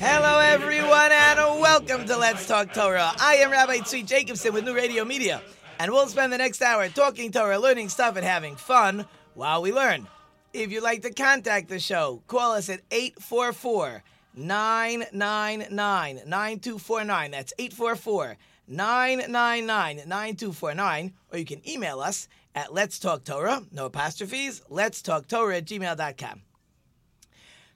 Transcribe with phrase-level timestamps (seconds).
[0.00, 3.12] Hello, everyone, and welcome to Let's Talk Torah.
[3.20, 5.40] I am Rabbi Tzvi Jacobson with New Radio Media,
[5.78, 9.72] and we'll spend the next hour talking Torah, learning stuff, and having fun while we
[9.72, 10.08] learn.
[10.52, 14.02] If you'd like to contact the show, call us at 844
[14.34, 15.68] 999
[16.26, 17.30] 9249.
[17.30, 18.36] That's 844
[18.66, 21.12] 999 9249.
[21.32, 25.66] Or you can email us at Let's Talk Torah, no apostrophes, Let's Talk Torah at
[25.66, 26.40] gmail.com.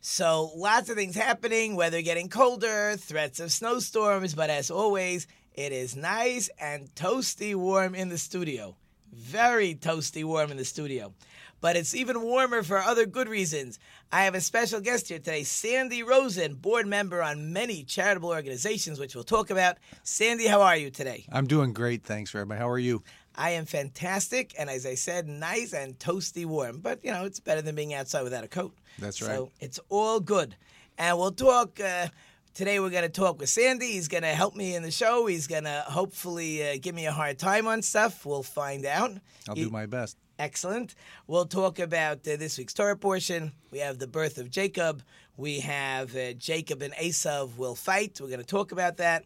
[0.01, 5.73] So lots of things happening, weather getting colder, threats of snowstorms, but as always, it
[5.73, 8.77] is nice and toasty warm in the studio.
[9.13, 11.13] Very toasty warm in the studio.
[11.61, 13.79] But it's even warmer for other good reasons.
[14.11, 18.99] I have a special guest here today, Sandy Rosen, board member on many charitable organizations,
[18.99, 19.77] which we'll talk about.
[20.03, 21.27] Sandy, how are you today?
[21.31, 22.57] I'm doing great, thanks, Rabbi.
[22.57, 23.03] How are you?
[23.41, 26.81] I am fantastic, and as I said, nice and toasty warm.
[26.81, 28.75] But you know, it's better than being outside without a coat.
[28.99, 29.29] That's right.
[29.31, 30.57] So it's all good.
[30.99, 31.81] And we'll talk.
[31.81, 32.09] Uh,
[32.53, 33.93] today we're going to talk with Sandy.
[33.93, 35.25] He's going to help me in the show.
[35.25, 38.27] He's going to hopefully uh, give me a hard time on stuff.
[38.27, 39.13] We'll find out.
[39.49, 40.19] I'll He- do my best.
[40.39, 40.95] Excellent.
[41.27, 43.53] We'll talk about uh, this week's Torah portion.
[43.71, 45.03] We have the birth of Jacob.
[45.39, 48.19] We have uh, Jacob and Esav will fight.
[48.21, 49.25] We're going to talk about that.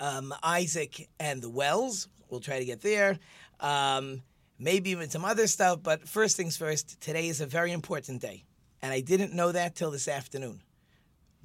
[0.00, 2.08] Um, Isaac and the wells.
[2.32, 3.18] We'll try to get there.
[3.60, 4.22] Um,
[4.58, 5.82] maybe even some other stuff.
[5.82, 8.44] But first things first, today is a very important day.
[8.80, 10.62] And I didn't know that till this afternoon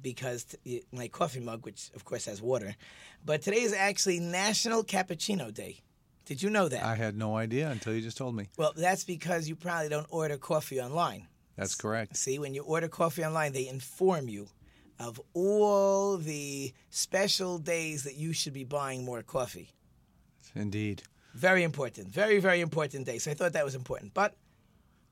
[0.00, 2.74] because t- my coffee mug, which of course has water,
[3.22, 5.82] but today is actually National Cappuccino Day.
[6.24, 6.82] Did you know that?
[6.82, 8.48] I had no idea until you just told me.
[8.56, 11.26] Well, that's because you probably don't order coffee online.
[11.56, 12.16] That's correct.
[12.16, 14.48] See, when you order coffee online, they inform you
[14.98, 19.70] of all the special days that you should be buying more coffee.
[20.54, 21.02] Indeed.
[21.34, 22.08] Very important.
[22.08, 23.18] Very, very important day.
[23.18, 24.14] So I thought that was important.
[24.14, 24.34] But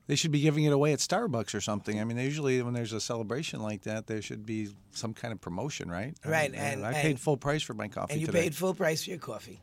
[0.08, 2.00] They should be giving it away at Starbucks or something.
[2.00, 5.40] I mean, usually when there's a celebration like that, there should be some kind of
[5.40, 6.14] promotion, right?
[6.24, 8.42] I Right, mean, and- I and- paid full price for my coffee and you today.
[8.42, 9.60] paid full price for your coffee.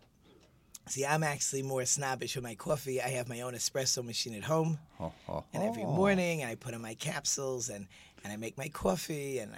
[0.90, 3.02] See, I'm actually more snobbish with my coffee.
[3.02, 4.80] I have my own espresso machine at home.
[5.00, 7.88] Oh, oh, and every morning I put in my capsules and,
[8.24, 9.56] and I make my coffee and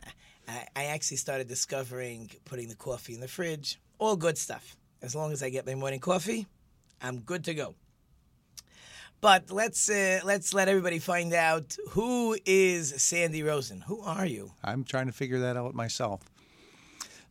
[0.47, 3.79] I, I actually started discovering putting the coffee in the fridge.
[3.97, 4.77] All good stuff.
[5.05, 6.47] As long as I get my morning coffee,
[6.99, 7.75] I'm good to go.
[9.21, 13.81] But let's uh, let's let everybody find out who is Sandy Rosen.
[13.81, 14.53] Who are you?
[14.63, 16.21] I'm trying to figure that out myself.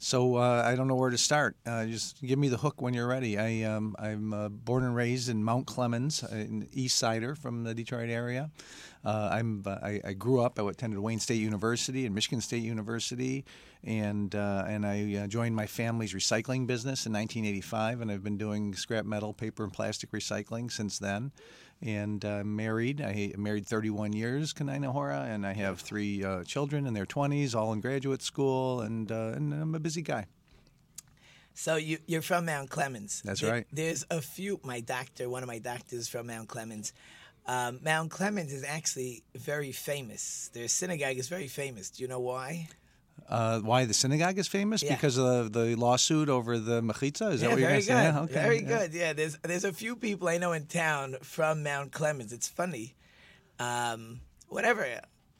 [0.04, 1.56] So uh, I don't know where to start.
[1.64, 3.38] Uh, just give me the hook when you're ready.
[3.38, 7.64] I um, I'm uh, born and raised in Mount Clemens, uh, an East Sider from
[7.64, 8.50] the Detroit area.
[9.02, 10.60] Uh, I'm uh, I, I grew up.
[10.60, 13.46] I attended Wayne State University and Michigan State University,
[13.82, 18.36] and uh, and I uh, joined my family's recycling business in 1985, and I've been
[18.36, 21.32] doing scrap metal, paper, and plastic recycling since then.
[21.84, 23.02] And uh, married.
[23.02, 27.04] I married 31 years, kein ayin hora, and I have three uh, children in their
[27.04, 30.24] 20s, all in graduate school, and uh, and I'm a busy guy.
[31.52, 33.22] So you, you're from Mount Clemens.
[33.22, 33.66] That's There- right.
[33.70, 34.60] There's a few.
[34.64, 36.92] My doctor, one of my doctors, from Mount Clemens.
[37.46, 40.48] Um, Mount Clemens is actually very famous.
[40.54, 41.90] Their synagogue is very famous.
[41.90, 42.68] Do you know why?
[43.28, 44.82] Uh, why the synagogue is famous?
[44.82, 44.94] Yeah.
[44.94, 47.32] Because of the lawsuit over the mechitza?
[47.32, 48.10] Is that what you're very going to say?
[48.12, 48.22] good.
[48.24, 48.34] Okay.
[48.34, 48.68] Very yeah.
[48.68, 48.92] good.
[48.94, 52.32] Yeah, there's there's a few people I know in town from Mount Clemens.
[52.32, 52.94] It's funny.
[53.58, 54.86] Um, whatever.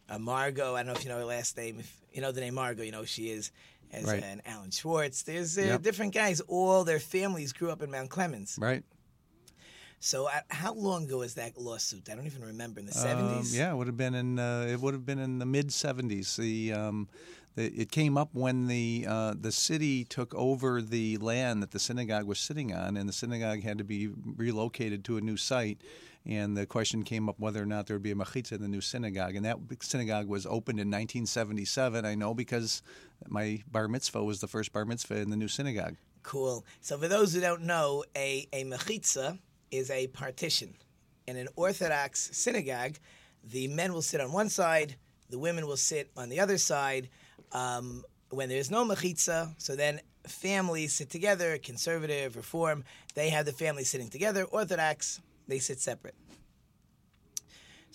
[0.08, 1.80] Uh, Margot, I don't know if you know her last name.
[1.80, 3.50] If you know the name Margot, you know who she is.
[3.92, 4.22] As Right.
[4.24, 5.22] an Alan Schwartz.
[5.22, 5.82] There's uh, Yep.
[5.82, 6.40] different guys.
[6.40, 8.56] All their families grew up in Mount Clemens.
[8.60, 8.82] Right.
[10.00, 12.08] So uh, how long ago was that lawsuit?
[12.10, 12.80] I don't even remember.
[12.80, 13.56] In the Um, seventies.
[13.56, 16.36] yeah, it would have been in uh, it would have been in the mid '70s.
[16.36, 17.08] The, um,
[17.43, 21.78] the it came up when the uh, the city took over the land that the
[21.78, 25.80] synagogue was sitting on, and the synagogue had to be relocated to a new site.
[26.26, 28.68] And the question came up whether or not there would be a mechitza in the
[28.68, 32.04] new synagogue, and that synagogue was opened in 1977.
[32.04, 32.82] I know because
[33.28, 35.96] my bar mitzvah was the first bar mitzvah in the new synagogue.
[36.22, 36.64] Cool.
[36.80, 39.38] So for those who don't know, a a mechitza
[39.70, 40.74] is a partition.
[41.26, 42.96] In an Orthodox synagogue,
[43.44, 44.96] the men will sit on one side,
[45.30, 47.08] the women will sit on the other side.
[47.54, 52.84] Um, when there's no mechitza, so then families sit together, conservative, reform,
[53.14, 54.44] they have the family sitting together.
[54.44, 56.16] Orthodox, they sit separate.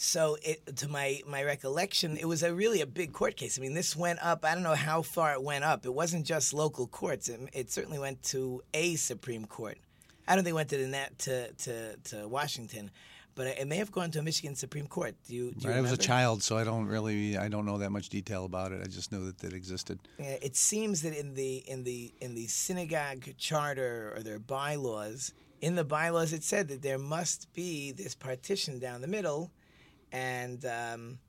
[0.02, 3.60] So, it, to my my recollection, it was a really a big court case.
[3.60, 4.46] I mean, this went up.
[4.46, 5.86] I don't know how far it went up.
[5.86, 7.28] It wasn't just local courts.
[7.28, 9.78] It, it certainly went to a Supreme Court.
[10.26, 12.92] I don't think it went to the net to, to, to Washington,
[13.40, 15.16] but it may have gone to a Michigan Supreme Court.
[15.26, 15.54] Do you?
[15.54, 18.10] Do you I was a child, so I don't really I don't know that much
[18.10, 18.82] detail about it.
[18.84, 19.98] I just know that it existed.
[20.18, 25.32] Yeah, it seems that in the in the in the synagogue charter or their bylaws,
[25.62, 29.52] in the bylaws it said that there must be this partition down the middle,
[30.12, 31.20] and um,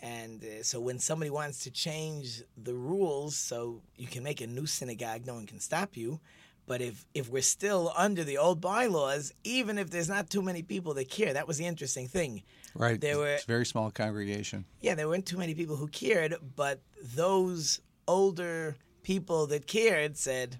[0.00, 4.46] and uh, so when somebody wants to change the rules, so you can make a
[4.46, 6.20] new synagogue, no one can stop you.
[6.68, 10.62] But if if we're still under the old bylaws, even if there's not too many
[10.62, 12.42] people that care, that was the interesting thing.
[12.74, 13.00] Right.
[13.00, 14.66] There were it's a very small congregation.
[14.82, 20.58] yeah, there weren't too many people who cared, but those older people that cared said,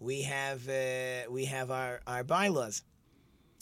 [0.00, 2.82] "We have uh, we have our our bylaws."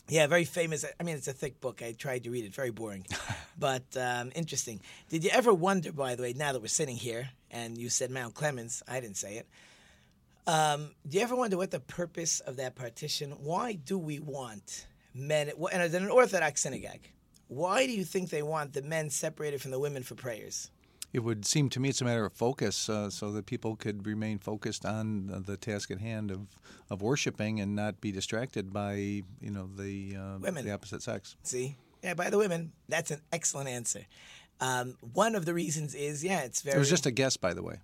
[0.08, 0.84] Yeah, very famous.
[0.98, 1.82] I mean, it's a thick book.
[1.82, 2.54] I tried to read it.
[2.54, 3.06] Very boring,
[3.58, 4.80] but um, interesting.
[5.10, 8.10] Did you ever wonder, by the way, now that we're sitting here and you said
[8.10, 9.46] Mount Clemens, I didn't say it.
[10.46, 13.32] Um, do you ever wonder what the purpose of that partition?
[13.32, 15.52] Why do we want men?
[15.72, 17.00] And as an Orthodox synagogue,
[17.48, 20.70] why do you think they want the men separated from the women for prayers?
[21.12, 24.06] It would seem to me it's a matter of focus, uh, so that people could
[24.06, 26.46] remain focused on the, the task at hand of,
[26.88, 30.64] of worshiping and not be distracted by you know the uh, Women.
[30.64, 31.36] the opposite sex.
[31.42, 32.72] See, yeah, by the women.
[32.88, 34.06] That's an excellent answer.
[34.60, 36.76] Um, one of the reasons is, yeah, it's very.
[36.76, 37.76] It was just a guess, by the way.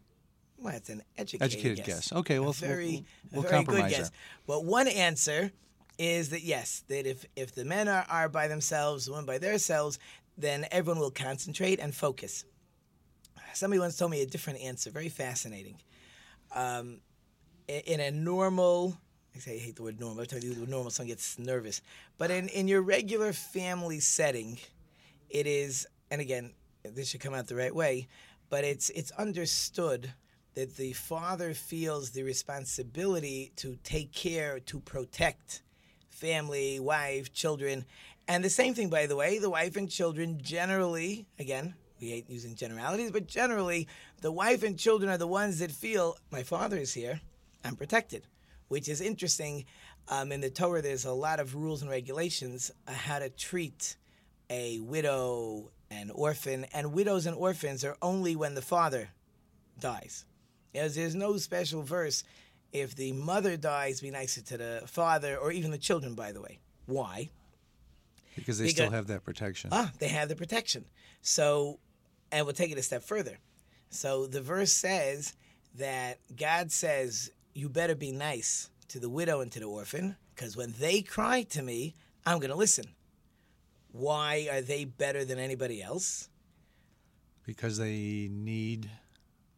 [0.60, 2.12] Well, it's an educated, Educated guess.
[2.12, 4.10] Okay, A well, very, we'll- we'll a very good guess.
[4.46, 5.52] Well, one answer
[5.98, 9.38] is that yes, that if if the men are, are by themselves, the women by
[9.38, 9.98] themselves,
[10.36, 12.44] then everyone will concentrate and focus.
[13.54, 15.76] Somebody once told me a different answer, very fascinating.
[16.54, 17.00] Um,
[17.66, 18.96] in a normal,
[19.34, 20.20] I say I hate the word normal.
[20.20, 21.82] Every time I use the word normal, someone gets nervous.
[22.18, 24.58] But in, in your regular family setting,
[25.28, 26.52] it is, and again,
[26.84, 28.06] this should come out the right way,
[28.48, 30.12] but it's it's understood
[30.54, 35.62] that the father feels the responsibility to take care, to protect
[36.08, 37.84] family, wife, children.
[38.26, 42.28] And the same thing, by the way, the wife and children generally, again, we hate
[42.28, 43.88] using generalities, but generally,
[44.20, 47.20] the wife and children are the ones that feel, my father is here,
[47.64, 48.26] I'm protected,
[48.68, 49.64] which is interesting.
[50.08, 53.96] Um, in the Torah, there's a lot of rules and regulations how to treat
[54.50, 59.10] a widow, an orphan, and widows and orphans are only when the father
[59.78, 60.24] dies.
[60.74, 62.24] As there's no special verse
[62.72, 66.40] if the mother dies, be nicer to the father or even the children, by the
[66.42, 66.58] way.
[66.86, 67.30] Why?
[68.36, 69.70] Because they Because- still have that protection.
[69.72, 70.84] Ah, they have the protection.
[71.22, 71.80] So,
[72.30, 73.38] and we'll take it a step further.
[73.90, 75.34] So the verse says
[75.74, 80.56] that God says, You better be nice to the widow and to the orphan, because
[80.56, 81.94] when they cry to me,
[82.26, 82.94] I'm going to listen.
[83.92, 86.28] Why are they better than anybody else?
[87.44, 88.90] Because they need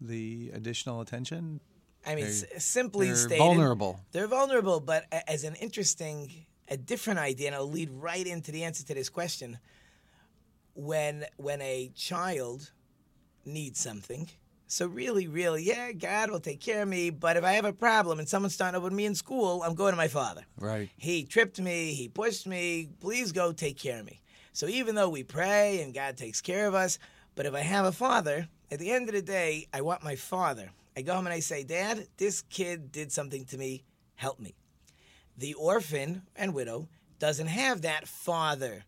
[0.00, 1.60] the additional attention.
[2.06, 4.00] I mean, s- simply they're stated, vulnerable.
[4.12, 8.64] They're vulnerable, but as an interesting, a different idea, and I'll lead right into the
[8.64, 9.58] answer to this question.
[10.74, 12.70] When when a child
[13.44, 14.28] needs something,
[14.66, 17.10] so really, really, yeah, God will take care of me.
[17.10, 19.74] But if I have a problem and someone's starting up with me in school, I'm
[19.74, 20.42] going to my father.
[20.56, 20.88] Right.
[20.96, 24.20] He tripped me, he pushed me, please go take care of me.
[24.52, 26.98] So even though we pray and God takes care of us,
[27.34, 30.16] but if I have a father, at the end of the day, I want my
[30.16, 30.70] father.
[30.96, 33.84] I go home and I say, Dad, this kid did something to me,
[34.14, 34.54] help me.
[35.36, 38.84] The orphan and widow doesn't have that father.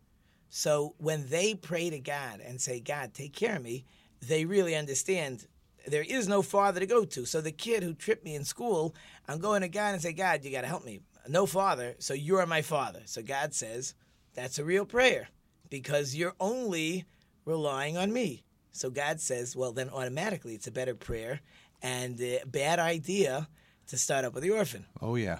[0.49, 3.85] So when they pray to God and say, God, take care of me,
[4.21, 5.47] they really understand
[5.87, 7.25] there is no father to go to.
[7.25, 8.95] So the kid who tripped me in school,
[9.27, 11.01] I'm going to God and say, God, you got to help me.
[11.27, 13.01] No father, so you're my father.
[13.05, 13.95] So God says,
[14.33, 15.29] that's a real prayer
[15.69, 17.05] because you're only
[17.45, 18.43] relying on me.
[18.73, 21.39] So God says, well, then automatically it's a better prayer
[21.81, 23.47] and a bad idea
[23.87, 24.85] to start up with the orphan.
[25.01, 25.39] Oh yeah.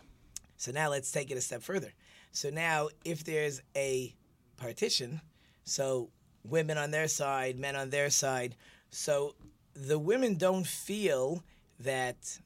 [0.58, 1.94] So now let's take it a step further.
[2.32, 4.16] So now, if there's a
[4.58, 5.22] partition,
[5.66, 6.10] so
[6.44, 8.56] women on their side, men on their side,
[8.90, 9.36] so
[9.74, 11.44] the women don't feel
[11.80, 12.40] that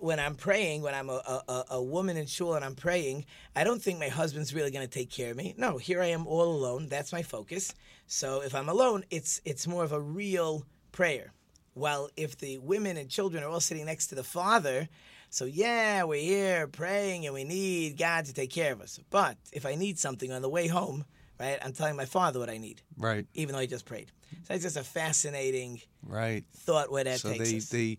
[0.00, 3.24] when I'm praying, when I'm a, a, a woman in shul and I'm praying,
[3.56, 5.54] I don't think my husband's really going to take care of me.
[5.56, 6.88] No, here I am all alone.
[6.88, 7.74] That's my focus.
[8.06, 11.32] So if I'm alone, it's it's more of a real prayer.
[11.74, 14.88] While if the women and children are all sitting next to the father,
[15.30, 18.98] so yeah, we're here praying and we need God to take care of us.
[19.10, 21.04] But if I need something on the way home,
[21.38, 23.26] right, I'm telling my father what I need, Right.
[23.34, 24.10] even though I just prayed.
[24.46, 26.44] So it's just a fascinating Right.
[26.56, 27.68] thought where that so takes they us.
[27.68, 27.98] they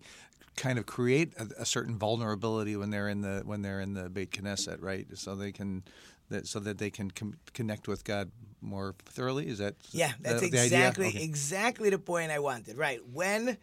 [0.56, 4.08] kind of create a, a certain vulnerability when they're in the when they're in the
[4.08, 5.06] Beit Knesset, right?
[5.14, 5.82] So they can
[6.28, 8.30] that so that they can com- connect with God
[8.60, 9.48] more thoroughly.
[9.48, 10.78] Is that Yeah, that's the, the idea?
[10.88, 11.22] exactly Okay.
[11.24, 12.76] exactly the point I wanted.
[12.76, 13.56] Right when,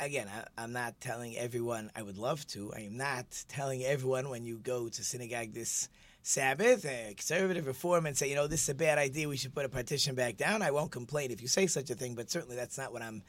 [0.00, 1.90] again, I, I'm not telling everyone.
[1.94, 2.72] I would love to.
[2.74, 5.88] I am not telling everyone when you go to synagogue this
[6.22, 9.28] Sabbath, a conservative reform, and say, you know, this is a bad idea.
[9.28, 10.60] We should put a partition back down.
[10.60, 13.22] I won't complain if you say such a thing, but certainly that's not what I'm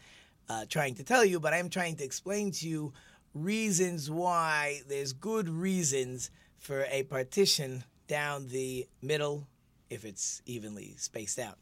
[0.49, 1.39] uh, trying to tell you.
[1.39, 2.93] But I'm trying to explain to you
[3.33, 9.47] reasons why there's good reasons for a partition down the middle
[9.89, 11.57] if it's evenly spaced out.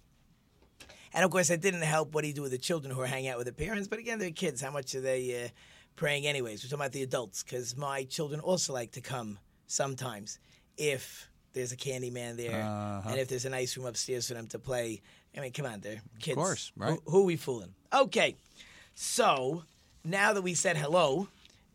[1.13, 3.29] And of course, that didn't help what he do with the children who are hanging
[3.29, 3.88] out with their parents.
[3.88, 4.62] But again, they're kids.
[4.62, 5.48] How much are they uh,
[5.96, 6.63] praying, anyways?
[6.63, 10.39] We're talking about the adults because my children also like to come sometimes
[10.77, 13.10] if there's a candy man there Uh-huh.
[13.10, 15.01] and if there's a nice room upstairs for them to play.
[15.36, 16.36] I mean, come on, they're kids.
[16.36, 17.74] course, Who- Who, are we fooling?
[17.94, 18.36] Okay,
[18.99, 19.61] so
[20.03, 21.27] now that we said hello,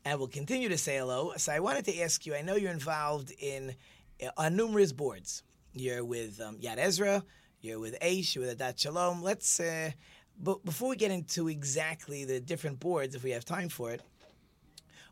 [0.04, 2.34] and we'll continue to say hello, so I wanted to ask you.
[2.34, 3.76] I know you're involved in
[4.20, 5.44] uh, on numerous boards.
[5.72, 7.22] You're with um, Yad Ezra.
[7.60, 8.34] You're with Aish.
[8.34, 9.22] You're with Adat Shalom.
[9.22, 9.60] Let's.
[9.60, 9.92] Uh,
[10.36, 14.02] but before we get into exactly the different boards, if we have time for it,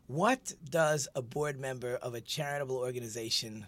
[0.07, 3.67] what does a board member of a charitable organization?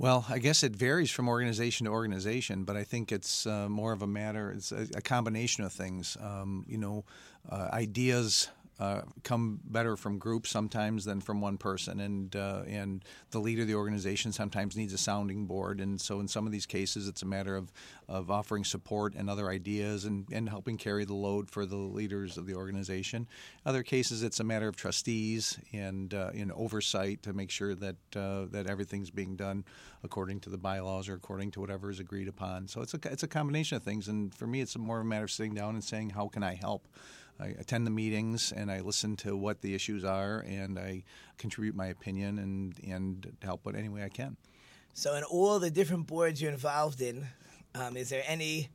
[0.00, 3.92] Well, I guess it varies from organization to organization, but I think it's uh, more
[3.92, 4.50] of a matter.
[4.50, 6.16] It's a, a combination of things.
[6.18, 7.04] Um, you know,
[7.50, 8.48] uh, ideas
[8.80, 13.62] uh, come better from groups sometimes than from one person, and uh, and the leader
[13.62, 17.06] of the organization sometimes needs a sounding board, and so in some of these cases,
[17.06, 17.70] it's a matter of
[18.08, 22.38] of offering support and other ideas and, and helping carry the load for the leaders
[22.38, 23.28] of the organization.
[23.66, 27.96] Other cases, it's a matter of trustees and uh, in oversight to make sure that
[28.16, 29.64] uh, that everything's being done
[30.02, 32.66] according to the bylaws or according to whatever is agreed upon.
[32.66, 35.08] So it's a it's a combination of things, and for me, it's more of a
[35.08, 36.88] matter of sitting down and saying, how can I help?
[37.40, 41.04] I attend the meetings and I listen to what the issues are, and I
[41.38, 44.36] contribute my opinion and and help what any way I can.
[44.94, 47.26] So, in all the different boards you're involved in,
[47.74, 48.68] um, is there any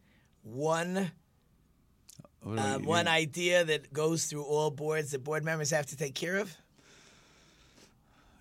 [0.43, 1.11] one
[2.41, 5.85] What do I- um, one idea that goes through all boards that board members have
[5.87, 6.55] to take care of?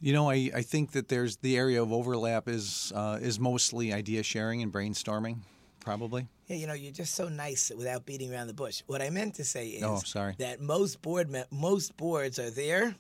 [0.01, 3.93] You know, I, I think that there's the area of overlap is uh, is mostly
[3.93, 5.39] idea sharing and brainstorming,
[5.85, 6.27] probably.
[6.47, 8.83] Yeah, you know, you're just so nice without beating around the bush.
[8.87, 10.35] What I meant to say is Oh, sorry.
[10.39, 12.97] that most board me- most boards are there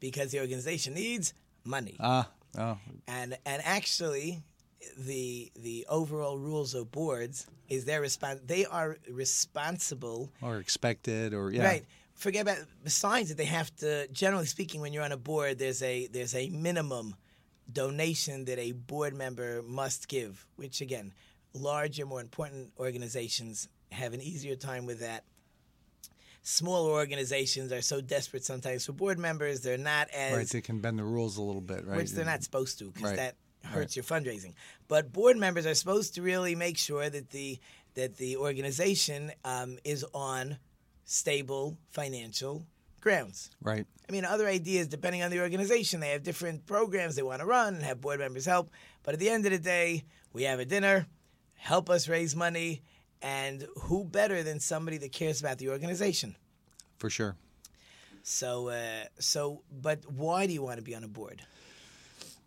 [0.00, 1.34] because the organization needs
[1.64, 1.96] money.
[2.00, 4.42] Ah, oh, and and actually
[4.98, 11.50] the the overall rules of boards is their respons- they are responsible or expected, or
[11.52, 11.84] yeah, right
[12.14, 15.82] forget about besides that they have to generally speaking when you're on a board there's
[15.82, 17.16] a there's a minimum
[17.72, 21.12] donation that a board member must give which again
[21.54, 25.24] larger more important organizations have an easier time with that
[26.42, 30.48] smaller organizations are so desperate sometimes for board members they're not as right.
[30.48, 31.96] They can bend the rules a little bit, right?
[31.96, 33.16] which they're not supposed to because Right.
[33.16, 34.54] that hurts your fundraising.
[34.88, 37.58] But board members are supposed to really make sure that the
[37.94, 40.56] that the organization um, is on
[41.04, 42.64] stable financial
[43.00, 43.50] grounds.
[43.60, 43.86] right.
[44.08, 47.46] I mean, other ideas, depending on the organization, they have different programs they want to
[47.46, 48.70] run and have board members help.
[49.02, 51.06] But at the end of the day, we have a dinner,
[51.62, 52.82] help us raise money,
[53.22, 56.34] and who better than somebody that cares about the organization?
[56.98, 57.36] For sure.
[58.24, 61.42] So, uh, so, but why do you want to be on a board?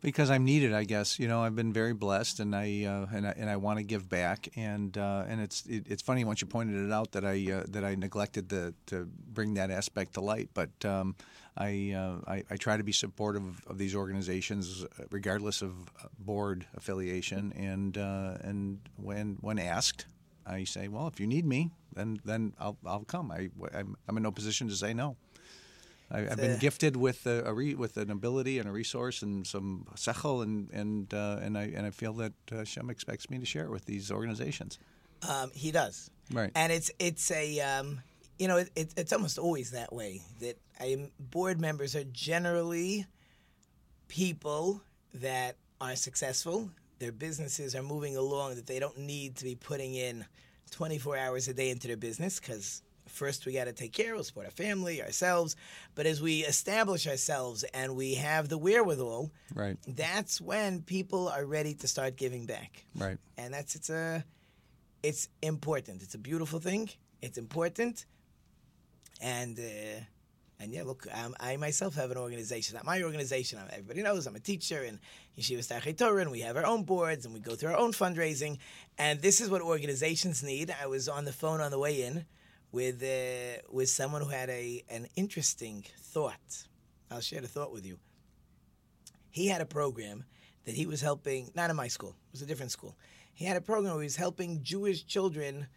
[0.01, 1.17] Because I'm needed, I guess.
[1.17, 3.84] You know, I've been very blessed, and I uh, and I, and I want to
[3.84, 4.50] give back.
[4.55, 7.63] And uh, and it's it, it's funny once you pointed it out that I uh,
[7.69, 10.50] that I neglected the, to bring that aspect to light.
[10.53, 11.15] But um,
[11.58, 15.74] I, uh, I I try to be supportive of these organizations, regardless of
[16.20, 17.54] board affiliation.
[17.54, 20.06] And uh, and when when asked,
[20.46, 23.32] I say, well, if you need me, then then I'll I'll come.
[23.32, 25.16] I I'm, I'm in no position to say no.
[26.12, 29.24] I, I've been uh, gifted with a, a re, with an ability and a resource
[29.24, 33.30] and some sechel and and uh, and I and I feel that uh, Shem expects
[33.30, 34.78] me to share it with these organizations.
[35.28, 36.12] Um, he does.
[36.32, 36.52] Right.
[36.54, 38.02] And it's it's a um,
[38.39, 43.06] you know it, it, it's almost always that way that I, board members are generally
[44.08, 44.82] people
[45.13, 46.70] that are successful.
[47.00, 50.25] Their businesses are moving along that they don't need to be putting in
[50.72, 54.25] 24 hours a day into their business because first we got to take care of
[54.25, 55.56] support our family ourselves
[55.94, 59.77] but as we establish ourselves and we have the wherewithal Right.
[59.88, 63.20] that's when people are ready to start giving back Right.
[63.38, 64.25] and that's it's a
[65.04, 66.89] it's important it's a beautiful thing
[67.22, 68.06] it's important
[69.25, 70.00] and uh,
[70.60, 72.75] and yeah look um, i myself have an organization.
[72.75, 75.00] Not my organization I'm, everybody knows i'm a teacher and
[75.38, 77.91] yeshivas Darchei torah and we have our own boards and we go through our own
[77.91, 78.60] fundraising.
[78.98, 80.74] And this is what organizations need.
[80.82, 82.25] I was on the phone on the way in
[82.72, 86.67] with uh, with someone who had a an interesting thought.
[87.10, 87.98] I'll share the thought with you.
[89.32, 90.24] He had a program
[90.65, 92.96] that he was helping, not in my school, it was a different school.
[93.34, 95.67] He had a program where he was helping Jewish children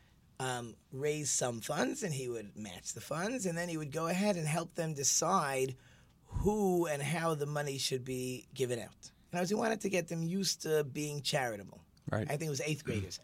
[0.41, 4.07] um, raise some funds and he would match the funds and then he would go
[4.07, 5.75] ahead and help them decide
[6.25, 9.11] who and how the money should be given out.
[9.33, 11.81] And I was, he wanted to get them used to being charitable.
[12.11, 12.27] Right.
[12.29, 13.21] I think it was eighth graders.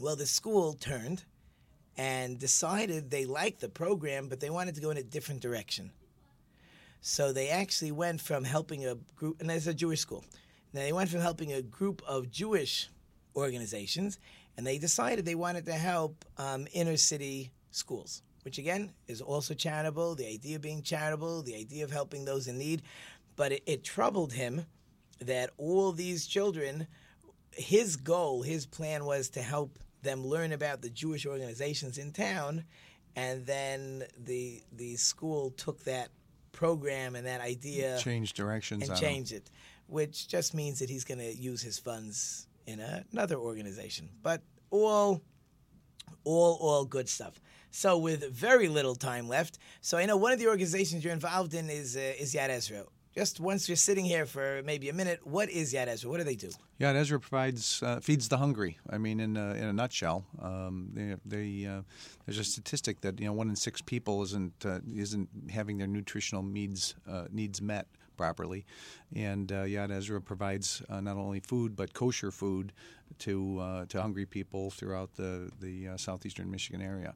[0.00, 1.24] Well, the school turned
[1.96, 5.90] and decided they liked the program, but they wanted to go in a different direction.
[7.00, 10.24] So they actually went from helping a group, and it's a Jewish school.
[10.72, 12.90] Now they went from helping a group of Jewish
[13.34, 14.18] organizations,
[14.56, 19.54] and they decided they wanted to help um, inner city schools, which again is also
[19.54, 20.14] charitable.
[20.14, 22.82] The idea of being charitable, the idea of helping those in need,
[23.36, 24.64] but it, it troubled him
[25.20, 26.86] that all these children,
[27.52, 32.64] his goal, his plan was to help them learn about the Jewish organizations in town,
[33.14, 36.10] and then the the school took that
[36.52, 39.02] program and that idea Change directions and on 'em.
[39.02, 39.50] change it,
[39.88, 44.08] which just means that he's going to use his funds in another organization.
[44.22, 45.22] But all,
[46.24, 47.40] all, all good stuff.
[47.70, 51.52] So with very little time left, so I know one of the organizations you're involved
[51.52, 52.84] in is uh, is Yad Ezra.
[53.14, 56.10] Just once you're sitting here for maybe a minute, what is Yad Ezra?
[56.10, 56.50] What do they do?
[56.80, 58.78] Yad Ezra provides uh, feeds the hungry.
[58.88, 61.82] I mean, in a, in a nutshell, um, they, they uh,
[62.24, 65.86] there's a statistic that you know one in six people isn't uh, isn't having their
[65.86, 68.64] nutritional needs uh, needs met properly,
[69.14, 72.72] and uh, Yad Ezra provides uh, not only food but kosher food
[73.18, 77.14] to uh, to hungry people throughout the the uh, southeastern Michigan area.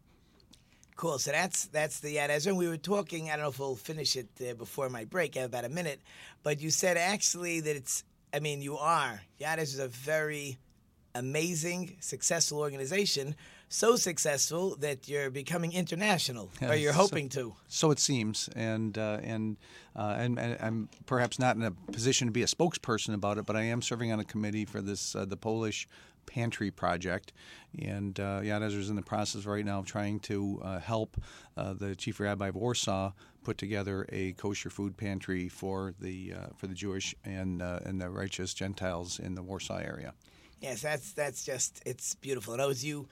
[0.96, 1.18] Cool.
[1.18, 2.54] So that's that's the Yad Ezra.
[2.54, 3.30] We were talking.
[3.30, 5.36] I don't know if we'll finish it uh, before my break.
[5.36, 6.00] I have about a minute.
[6.42, 8.04] But you said actually that it's.
[8.32, 10.58] I mean, you are Yad Ezra is a very
[11.14, 13.34] amazing, successful organization.
[13.72, 17.54] So successful that you're becoming international, or you're so- hoping to.
[17.68, 19.58] So it seems, and uh, and,
[19.94, 23.46] uh, and and I'm perhaps not in a position to be a spokesperson about it,
[23.46, 25.86] but I am serving on a committee for this uh, the Polish
[26.26, 27.32] Pantry Project,
[27.80, 31.16] and uh, Yad Ezra is in the process right now of trying to uh, help
[31.56, 33.12] uh, the Chief Rabbi of Warsaw
[33.44, 38.00] put together a kosher food pantry for the uh, for the Jewish and uh, and
[38.00, 40.12] the righteous Gentiles in the Warsaw area.
[40.60, 42.54] Yes, that's that's just it's beautiful.
[42.54, 43.06] It knows you.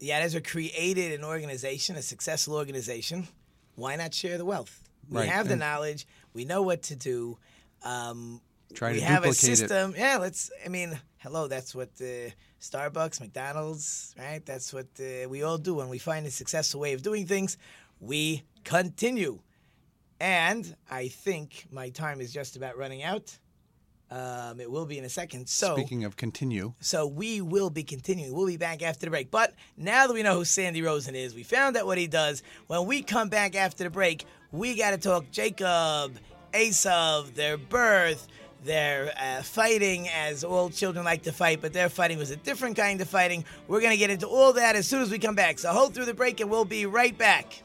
[0.00, 3.28] Yad Ezra created an organization, a successful organization.
[3.74, 4.82] Why not share the wealth?
[5.08, 6.06] We Right, have the and- knowledge.
[6.32, 7.38] We know what to do.
[7.82, 8.40] Um,
[8.74, 9.56] Try we to have a duplicate it.
[9.56, 9.94] system.
[9.96, 10.50] Yeah, let's.
[10.64, 11.48] I mean, hello.
[11.48, 14.44] That's what uh, Starbucks, McDonald's, right?
[14.46, 17.56] That's what uh, we all do when we find a successful way of doing things.
[17.98, 19.40] We continue,
[20.20, 23.36] and I think my time is just about running out.
[24.10, 25.48] Um, it will be in a second.
[25.48, 28.32] So Speaking of continue, so we will be continuing.
[28.32, 29.30] We'll be back after the break.
[29.30, 32.42] But now that we know who Sandy Rosen is, we found out what he does.
[32.66, 36.18] When we come back after the break, we got to talk Jacob,
[36.52, 38.26] Esav, their birth,
[38.64, 42.76] their uh, fighting, as all children like to fight, but their fighting was a different
[42.76, 43.44] kind of fighting.
[43.68, 45.58] We're going to get into all that as soon as we come back.
[45.60, 47.62] So hold through the break, and we'll be right back.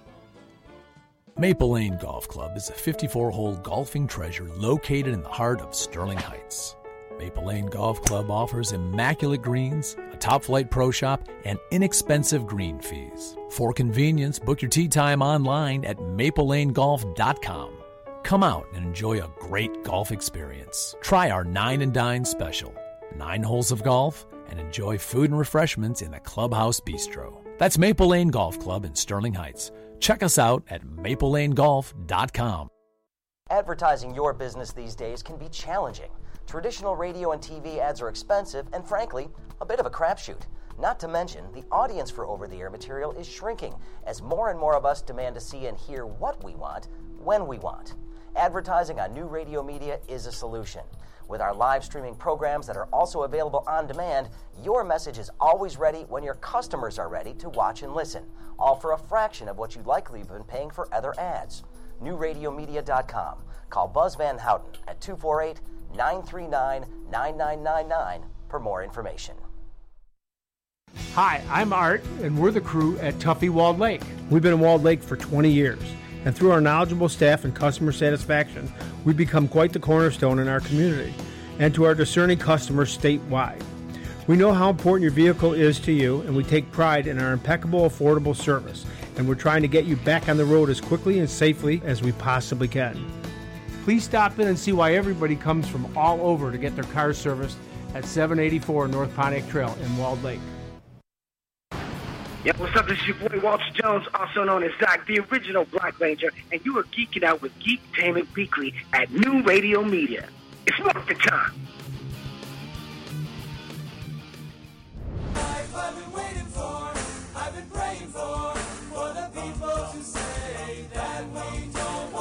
[1.37, 5.75] Maple Lane Golf Club is a 54 hole golfing treasure located in the heart of
[5.75, 6.77] Sterling Heights.
[7.19, 12.79] Maple Lane Golf Club offers immaculate greens, a top flight pro shop, and inexpensive green
[12.79, 13.35] fees.
[13.49, 17.69] For convenience, book your tee time online at maplelanegolf.com.
[18.23, 20.95] Come out and enjoy a great golf experience.
[21.01, 22.73] Try our 9 and Dine special.
[23.17, 27.41] Nine holes of golf and enjoy food and refreshments in the Clubhouse Bistro.
[27.57, 29.73] That's Maple Lane Golf Club in Sterling Heights.
[29.99, 32.69] Check us out at maplelanegolf.com.
[33.51, 36.09] Advertising your business these days can be challenging.
[36.47, 39.29] Traditional radio and TV ads are expensive and, frankly,
[39.61, 40.41] a bit of a crapshoot.
[40.79, 44.59] Not to mention, the audience for over the air material is shrinking as more and
[44.59, 46.87] more of us demand to see and hear what we want
[47.19, 47.95] when we want.
[48.35, 50.81] Advertising on new radio media is a solution.
[51.27, 54.29] With our live streaming programs that are also available on demand,
[54.63, 58.25] your message is always ready when your customers are ready to watch and listen,
[58.59, 61.63] all for a fraction of what you'd likely have been paying for other ads.
[62.03, 63.39] NewRadioMedia.com.
[63.69, 65.61] Call Buzz Van Houten at 248
[65.95, 69.35] 939 9999 for more information.
[71.13, 74.01] Hi, I'm Art, and we're the crew at Tuffy Walled Lake.
[74.29, 75.79] We've been in Walled Lake for 20 years,
[76.25, 78.71] and through our knowledgeable staff and customer satisfaction,
[79.05, 81.13] we've become quite the cornerstone in our community
[81.59, 83.63] and to our discerning customers statewide.
[84.27, 87.31] We know how important your vehicle is to you, and we take pride in our
[87.31, 88.83] impeccable, affordable service,
[89.17, 92.01] and we're trying to get you back on the road as quickly and safely as
[92.01, 93.05] we possibly can.
[93.83, 97.13] Please stop in and see why everybody comes from all over to get their car
[97.13, 97.57] serviced
[97.93, 100.39] at 784 North Pontiac Trail in Walled Lake.
[102.45, 102.87] Yo, what's up?
[102.87, 106.63] This is your boy Walter Jones, also known as Zach, the original Black Ranger, and
[106.63, 110.29] you are geeking out with Geek Geektainment Weekly at New Radio Media.
[110.67, 111.53] It's Morphin time.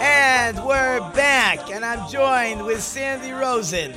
[0.01, 3.93] And we're back, and I'm joined with Sandy Rosen.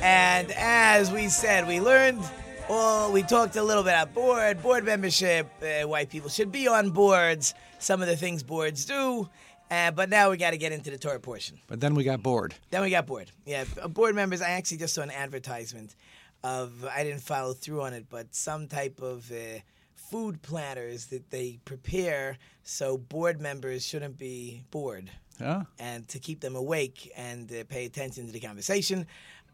[0.00, 2.22] And as we said, we learned,
[2.68, 6.68] well, we talked a little bit about board, board membership, uh, why people should be
[6.68, 9.28] on boards, some of the things boards do.
[9.70, 11.58] Uh, but now we got to get into the Torah portion.
[11.66, 12.54] But then we got bored.
[12.70, 13.30] Then we got bored.
[13.46, 14.40] Yeah, uh, board members.
[14.42, 15.94] I actually just saw an advertisement
[16.42, 19.60] of I didn't follow through on it, but some type of uh,
[19.94, 25.64] food platters that they prepare so board members shouldn't be bored Yeah.
[25.78, 29.06] and to keep them awake and uh, pay attention to the conversation.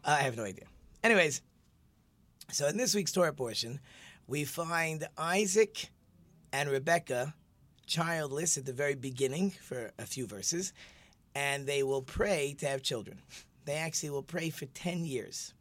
[0.03, 0.65] Uh, I have no idea.
[1.03, 1.41] Anyways,
[2.51, 3.79] so in this week's Torah portion,
[4.27, 5.89] we find Isaac
[6.53, 7.33] and Rebecca
[7.85, 10.73] childless at the very beginning for a few verses,
[11.35, 13.21] and they will pray to have children.
[13.65, 15.53] They actually will pray for 10 years.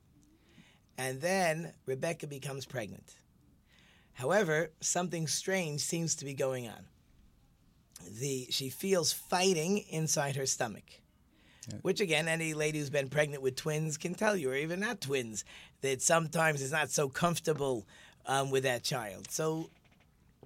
[0.97, 3.17] And then Rebecca becomes pregnant.
[4.13, 6.87] However, something strange seems to be going on.
[8.21, 11.01] The she feels fighting inside her stomach.
[11.81, 15.01] Which again, any lady who's been pregnant with twins can tell you, or even not
[15.01, 15.45] twins,
[15.85, 17.87] that sometimes it's not so comfortable
[18.27, 19.31] um, with that child.
[19.31, 19.69] So,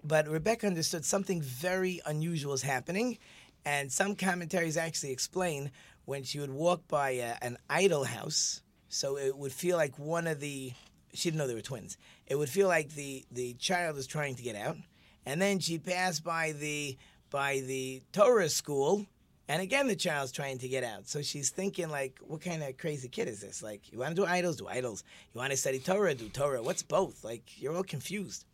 [0.02, 3.18] but Rebecca understood something very unusual is happening,
[3.64, 5.70] and some commentaries actually explain
[6.06, 10.26] when she would walk by a, an idol house, so it would feel like one
[10.26, 10.72] of the
[11.14, 11.96] she didn't know they were twins.
[12.26, 14.76] It would feel like the the child is trying to get out,
[15.24, 16.96] and then she passed by the
[17.30, 19.06] by the Torah school,
[19.48, 21.08] and again the child's trying to get out.
[21.08, 23.62] So she's thinking like, what kind of crazy kid is this?
[23.62, 24.56] Like, you want to do idols?
[24.58, 25.02] Do idols.
[25.32, 26.14] You want to study Torah?
[26.14, 26.62] Do Torah.
[26.62, 27.24] What's both?
[27.24, 28.44] Like, you're all confused.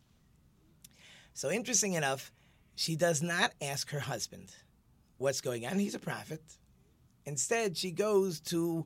[1.33, 2.31] So interesting enough,
[2.75, 4.53] she does not ask her husband
[5.17, 5.79] what's going on.
[5.79, 6.41] He's a prophet.
[7.25, 8.85] Instead, she goes to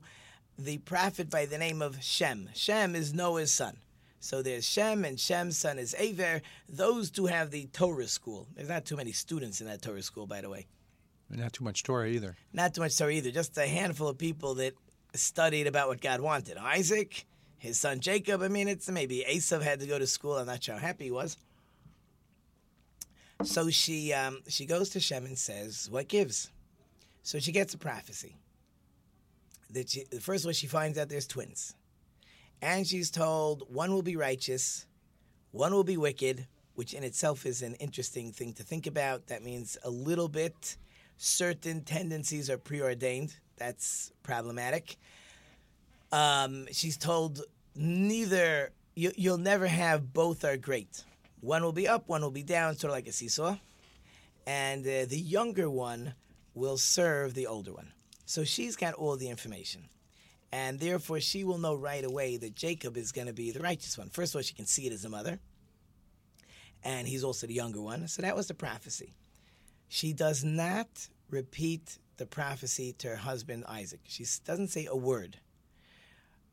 [0.58, 2.48] the prophet by the name of Shem.
[2.54, 3.76] Shem is Noah's son.
[4.20, 6.42] So there's Shem, and Shem's son is Ever.
[6.68, 8.46] Those two have the Torah school.
[8.54, 10.66] There's not too many students in that Torah school, by the way.
[11.30, 12.36] Not too much Torah either.
[12.52, 13.30] Not too much Torah either.
[13.30, 14.74] Just a handful of people that
[15.14, 16.56] studied about what God wanted.
[16.56, 17.24] Isaac,
[17.58, 18.42] his son Jacob.
[18.42, 20.36] I mean, it's maybe Esav had to go to school.
[20.36, 21.36] I'm not sure how happy he was.
[23.44, 26.50] So she um, she goes to Shem and says, "What gives?"
[27.22, 28.36] So she gets a prophecy.
[29.70, 31.74] That she, first one she finds out there's twins,
[32.60, 34.86] and she's told one will be righteous,
[35.52, 39.28] one will be wicked, which in itself is an interesting thing to think about.
[39.28, 40.76] That means a little bit
[41.20, 43.36] certain tendencies are preordained.
[43.58, 44.96] That's problematic.
[46.10, 47.42] Um, she's told
[47.76, 51.04] neither you, you'll never have both are great.
[51.40, 53.56] One will be up, one will be down, sort of like a seesaw.
[54.46, 56.14] And uh, the younger one
[56.54, 57.92] will serve the older one.
[58.24, 59.88] So she's got all the information.
[60.52, 63.96] And therefore, she will know right away that Jacob is going to be the righteous
[63.96, 64.08] one.
[64.08, 65.38] First of all, she can see it as a mother.
[66.82, 68.08] And he's also the younger one.
[68.08, 69.12] So that was the prophecy.
[69.92, 73.98] She does not repeat the prophecy to her husband Isaac.
[74.04, 75.38] She doesn't say a word.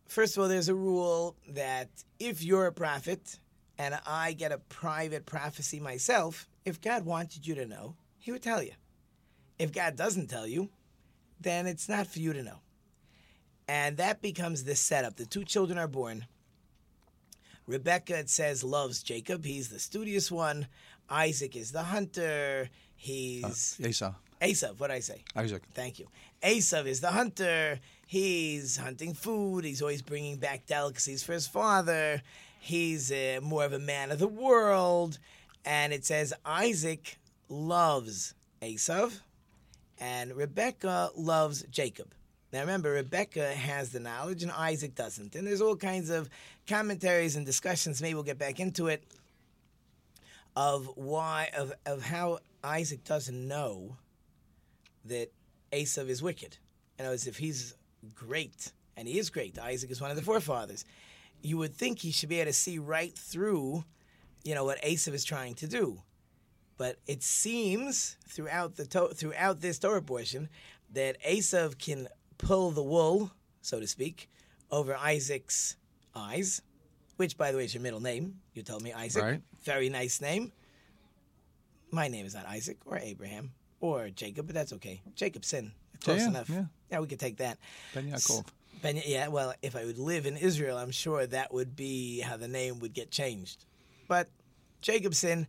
[0.07, 3.37] First of all, there's a rule that if you're a prophet
[3.77, 8.41] and I get a private prophecy myself, if God wanted you to know, He would
[8.41, 8.71] tell you.
[9.59, 10.69] If God doesn't tell you,
[11.39, 12.61] then it's not for you to know.
[13.67, 15.17] And that becomes the setup.
[15.17, 16.25] The two children are born.
[17.67, 19.45] Rebecca, it says, loves Jacob.
[19.45, 20.67] He's the studious one.
[21.07, 22.69] Isaac is the hunter.
[22.97, 24.13] He's Esau.
[24.41, 24.79] Esav.
[24.79, 25.23] What did I say?
[25.35, 25.63] Isaac.
[25.73, 26.07] Thank you.
[26.43, 27.79] Esav is the hunter.
[28.05, 29.63] He's hunting food.
[29.63, 32.21] He's always bringing back delicacies for his father.
[32.59, 35.19] He's uh, more of a man of the world.
[35.65, 37.17] And it says Isaac
[37.49, 39.19] loves Esav,
[39.99, 42.13] and Rebecca loves Jacob.
[42.53, 45.35] Now remember, Rebecca has the knowledge and Isaac doesn't.
[45.35, 46.29] And there's all kinds of
[46.67, 49.03] commentaries and discussions, maybe we'll get back into it,
[50.57, 53.97] of why, of, of how Isaac doesn't know
[55.05, 55.31] that
[55.71, 56.57] Esav is wicked.
[56.97, 57.75] You know, as if he's
[58.15, 59.59] great, and he is great.
[59.59, 60.83] Isaac is one of the forefathers.
[61.43, 63.83] You would think he should be able to see right through,
[64.43, 66.01] you know, what Esav is trying to do.
[66.75, 70.49] But it seems throughout the to- throughout this Torah portion
[70.91, 72.07] that Esav can
[72.39, 74.27] pull the wool, so to speak,
[74.71, 75.75] over Isaac's
[76.15, 76.63] eyes,
[77.17, 78.39] which, by the way, is your middle name.
[78.53, 79.23] You told me Isaac.
[79.23, 79.41] Right.
[79.63, 80.51] Very nice name.
[81.91, 85.01] My name is not Isaac or Abraham or Jacob, but that's okay.
[85.15, 85.73] Jacobson.
[86.03, 86.49] Close yeah, enough.
[86.49, 86.65] yeah.
[86.91, 87.57] yeah, we could take that.
[87.93, 88.45] Ben Yaakov.
[88.81, 92.37] Ben, yeah, well, if I would live in Israel, I'm sure that would be how
[92.37, 93.65] the name would get changed.
[94.07, 94.29] But
[94.81, 95.47] Jacobson,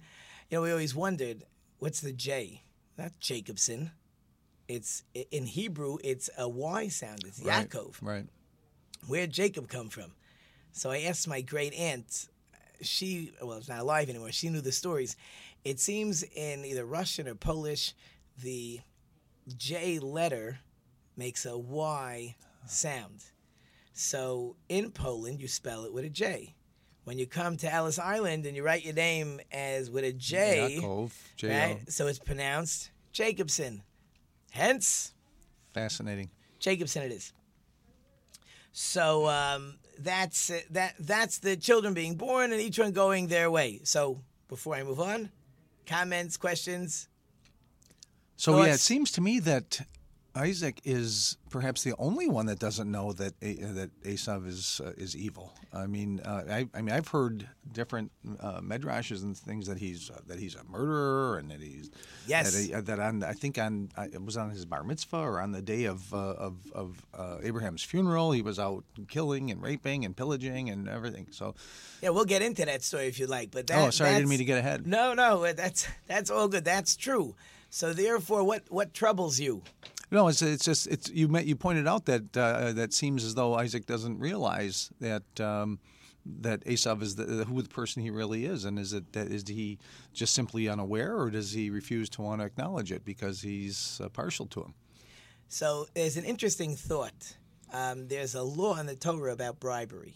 [0.48, 1.44] you know, we always wondered
[1.78, 2.62] what's the J?
[2.96, 3.90] Not Jacobson.
[4.66, 5.98] It's in Hebrew.
[6.02, 7.20] It's a Y sound.
[7.26, 7.96] It's Right, Yaakov.
[8.00, 8.26] Right.
[9.06, 10.12] Where'd Jacob come from?
[10.72, 12.28] So I asked my great aunt.
[12.80, 14.32] She, well, it's not alive anymore.
[14.32, 15.16] She knew the stories.
[15.64, 17.94] It seems in either Russian or Polish,
[18.42, 18.80] the
[19.56, 20.60] J letter
[21.16, 23.24] makes a Y sound.
[23.92, 26.54] So in Poland, you spell it with a J.
[27.04, 30.78] When you come to Ellis Island and you write your name as with a J,
[30.80, 31.10] Yaakov,
[31.42, 31.80] right?
[31.90, 33.82] So it's pronounced Jacobson.
[34.50, 35.14] Hence,
[35.72, 36.30] Fascinating.
[36.58, 37.32] Jacobson it is.
[38.72, 40.94] So um, that's that.
[40.98, 43.80] That's the children being born and each one going their way.
[43.84, 45.30] So before I move on,
[45.86, 47.08] comments, questions.
[48.36, 49.80] So yeah, it seems to me that
[50.38, 54.92] Isaac is perhaps the only one that doesn't know that A- that Esav is uh,
[54.96, 55.52] is evil.
[55.72, 60.10] I mean, uh, I, I mean, I've heard different uh, medrashes and things that he's
[60.10, 61.90] uh, that he's a murderer and that he's
[62.26, 62.52] Yes.
[62.54, 65.16] that, he, uh, that on I think on uh, it was on his bar mitzvah
[65.18, 69.50] or on the day of uh, of of uh, Abraham's funeral he was out killing
[69.50, 71.26] and raping and pillaging and everything.
[71.30, 71.54] So
[72.00, 73.50] Yeah, we'll get into that story if you like.
[73.50, 74.86] But that, oh, sorry, I didn't mean to get ahead.
[74.86, 76.64] No, no, that's that's all good.
[76.64, 77.34] That's true.
[77.70, 79.62] So therefore, what what troubles you?
[80.10, 83.34] No, it's it's just it's you met, you pointed out that uh, that seems as
[83.34, 85.78] though Isaac doesn't realize that um,
[86.40, 89.46] that Esav is the, who the person he really is, and is it that is
[89.46, 89.78] he
[90.14, 94.08] just simply unaware, or does he refuse to want to acknowledge it because he's uh,
[94.08, 94.74] partial to him?
[95.48, 97.36] So there's an interesting thought.
[97.72, 100.14] Um, there's a law in the Torah about bribery,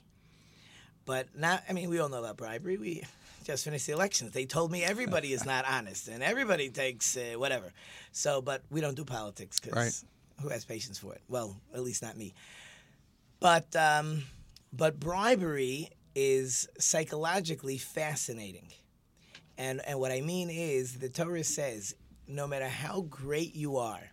[1.04, 1.64] but not.
[1.68, 2.78] I mean, we all know about bribery.
[2.78, 3.02] We
[3.44, 4.32] just finished the elections.
[4.32, 7.72] They told me everybody is not honest and everybody takes uh, whatever.
[8.12, 10.42] So, but we don't do politics because Right.
[10.42, 11.22] who has patience for it?
[11.28, 12.34] Well, at least not me.
[13.40, 14.24] But um,
[14.72, 18.68] but bribery is psychologically fascinating.
[19.58, 21.94] And and what I mean is the Torah says
[22.28, 24.10] no matter how great you are,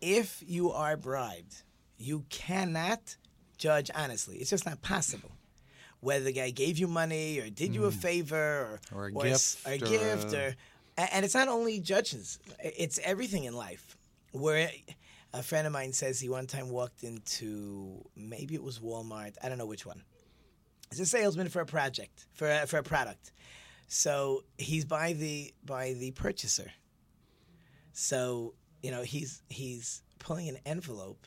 [0.00, 1.62] if you are bribed,
[1.96, 3.16] you cannot
[3.56, 4.36] judge honestly.
[4.36, 5.32] It's just not possible.
[6.04, 7.94] Whether the guy gave you money or did you a mm.
[7.94, 10.54] favor or, Or a s- gift or, or a gift a- or
[10.96, 13.96] and it's not only judges, it's everything in life.
[14.32, 14.70] Where
[15.32, 19.48] a friend of mine says he one time walked into maybe it was Walmart, I
[19.48, 20.02] don't know which one.
[20.90, 23.32] He's a salesman for a project, for a, for a product.
[23.88, 26.70] So he's by the by the purchaser.
[27.92, 31.26] So you know he's he's pulling an envelope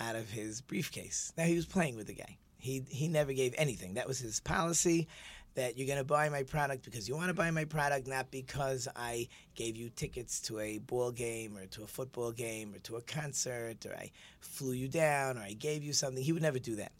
[0.00, 1.32] out of his briefcase.
[1.36, 2.38] Now he was playing with the guy.
[2.58, 3.94] He he never gave anything.
[3.94, 5.08] That was his policy.
[5.54, 8.30] That you're going to buy my product because you want to buy my product, not
[8.30, 12.78] because I gave you tickets to a ball game or to a football game or
[12.80, 16.22] to a concert or I flew you down or I gave you something.
[16.22, 16.92] He would never do that.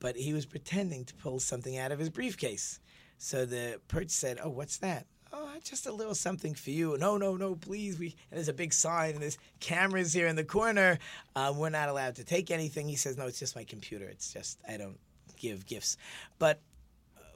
[0.00, 2.78] But he was pretending to pull something out of his briefcase.
[3.16, 6.96] So the perch said, "Oh, what's that?" Oh, just a little something for you.
[6.96, 7.98] No, no, no, please.
[7.98, 11.00] We and there's a big sign and there's cameras here in the corner.
[11.34, 12.88] Um, we're not allowed to take anything.
[12.88, 14.04] He says, "No, it's just my computer.
[14.04, 14.98] It's just I don't
[15.36, 15.96] give gifts."
[16.38, 16.60] But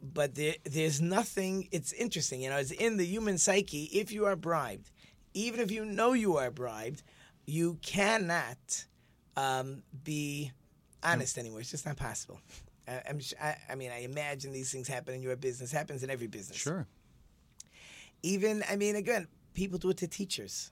[0.00, 1.68] but there, there's nothing.
[1.72, 2.58] It's interesting, you know.
[2.58, 3.84] It's in the human psyche.
[3.92, 4.92] If you are bribed,
[5.34, 7.02] even if you know you are bribed,
[7.46, 8.86] you cannot
[9.36, 10.52] um, be
[11.02, 11.60] honest anymore.
[11.60, 12.40] It's just not possible.
[12.86, 15.72] I, I'm, I, I mean, I imagine these things happen in your business.
[15.72, 16.58] Happens in every business.
[16.58, 16.86] Sure.
[18.22, 20.70] Even, I mean, again, people do it to teachers,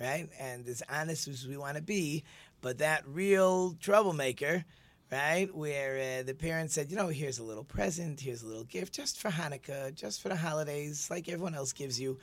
[0.00, 0.28] right?
[0.38, 2.24] And as honest as we want to be,
[2.60, 4.64] but that real troublemaker,
[5.10, 5.54] right?
[5.54, 8.94] Where uh, the parents said, you know, here's a little present, here's a little gift,
[8.94, 12.18] just for Hanukkah, just for the holidays, like everyone else gives you.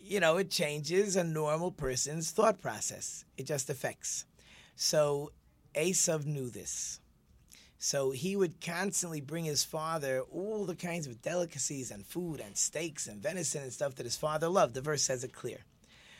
[0.00, 3.24] You know, it changes a normal person's thought process.
[3.38, 4.26] It just affects.
[4.76, 5.32] So
[5.74, 7.00] Esav knew this.
[7.78, 12.56] So he would constantly bring his father all the kinds of delicacies and food and
[12.56, 14.74] steaks and venison and stuff that his father loved.
[14.74, 15.58] The verse says it clear.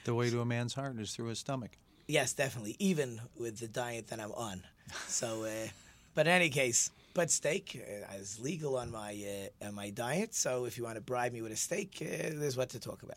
[0.04, 1.78] The way to a man's heart is through his stomach.
[2.06, 2.76] Yes, definitely.
[2.78, 4.62] Even with the diet that I'm on.
[5.06, 5.68] So, uh,
[6.14, 10.34] but in any case, but steak uh, is legal on my uh, on my diet.
[10.34, 13.02] So if you want to bribe me with a steak, uh, there's what to talk
[13.02, 13.16] about.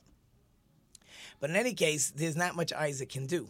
[1.39, 3.50] But in any case, there's not much Isaac can do.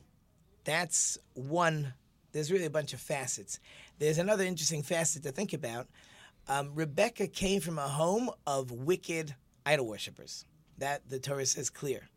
[0.64, 1.94] That's one.
[2.32, 3.60] There's really a bunch of facets.
[4.00, 5.88] There's another interesting facet to think about.
[6.48, 9.36] Um, Rebecca came from a home of wicked
[9.66, 10.46] idol worshippers.
[10.78, 12.08] That the Torah says clear.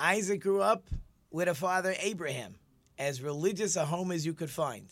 [0.00, 0.88] Isaac grew up
[1.30, 2.56] with a father, Abraham,
[2.98, 4.88] as religious a home as you could find.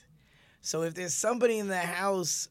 [0.60, 2.48] So if there's somebody in the house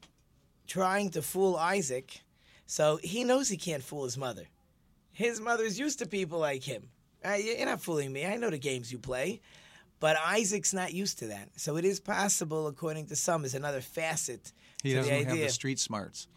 [0.68, 2.22] trying to fool Isaac,
[2.66, 4.48] so he knows he can't fool his mother.
[5.14, 6.90] His mother's used to people like him.
[7.24, 8.26] Uh, you- you're not fooling me.
[8.26, 9.42] I know the games you play.
[10.02, 11.48] But Isaac's not used to that.
[11.56, 14.52] So it is possible, according to some, is another facet
[14.84, 16.28] He doesn't the have the street smarts.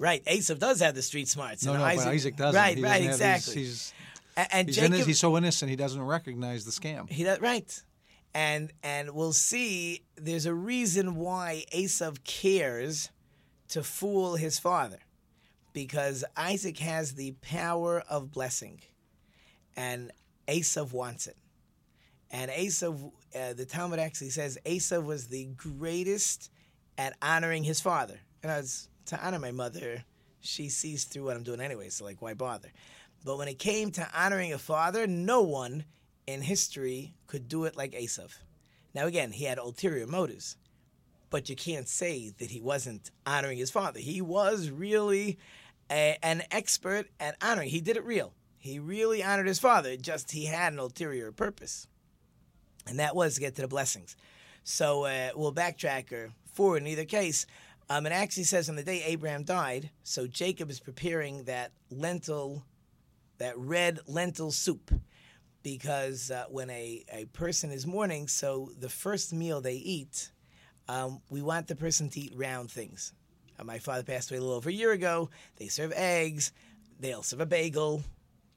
[0.00, 0.24] Right.
[0.24, 1.64] Esav does have the street smarts.
[1.64, 2.60] No, and no, but Isaac doesn't.
[2.60, 3.62] Right, He right, doesn't have- exactly.
[3.62, 3.92] He's,
[4.36, 7.08] he's, and he's, Jacob, inno- he's so innocent he doesn't recognize the scam.
[7.10, 7.82] He does right,
[8.34, 13.10] and and we'll see there's a reason why Esav cares
[13.68, 14.98] to fool his father,
[15.72, 18.80] because Isaac has the power of blessing,
[19.74, 20.10] and
[20.46, 21.36] Esav wants it.
[22.30, 26.50] And Esav, uh, the Talmud actually says Esav was the greatest
[26.98, 28.20] at honoring his father.
[28.42, 30.04] And I was to honor my mother,
[30.40, 32.72] she sees through what I'm doing anyway, so like why bother?
[33.24, 35.84] But when it came to honoring a father, no one
[36.26, 38.32] in history could do it like Esav.
[38.94, 40.56] Now again, he had ulterior motives,
[41.30, 44.00] but you can't say that he wasn't honoring his father.
[44.00, 45.38] He was really
[45.90, 47.70] a, an expert at honoring.
[47.70, 48.32] He did it real.
[48.58, 49.96] He really honored his father.
[49.96, 51.86] Just he had an ulterior purpose,
[52.86, 54.16] and that was to get to the blessings.
[54.64, 57.46] So uh, we'll backtrack or forward in either case.
[57.88, 62.64] Um, it actually says on the day Abraham died, so Jacob is preparing that lentil,
[63.38, 64.90] that red lentil soup,
[65.62, 70.32] because uh, when a, a person is mourning, so the first meal they eat,
[70.88, 73.12] um, we want the person to eat round things.
[73.58, 75.30] Uh, my father passed away a little over a year ago.
[75.56, 76.52] They serve eggs.
[76.98, 78.02] They'll serve a bagel.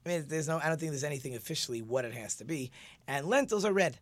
[0.04, 0.58] I mean, there's no.
[0.58, 2.70] I don't think there's anything officially what it has to be.
[3.06, 3.98] And lentils are red.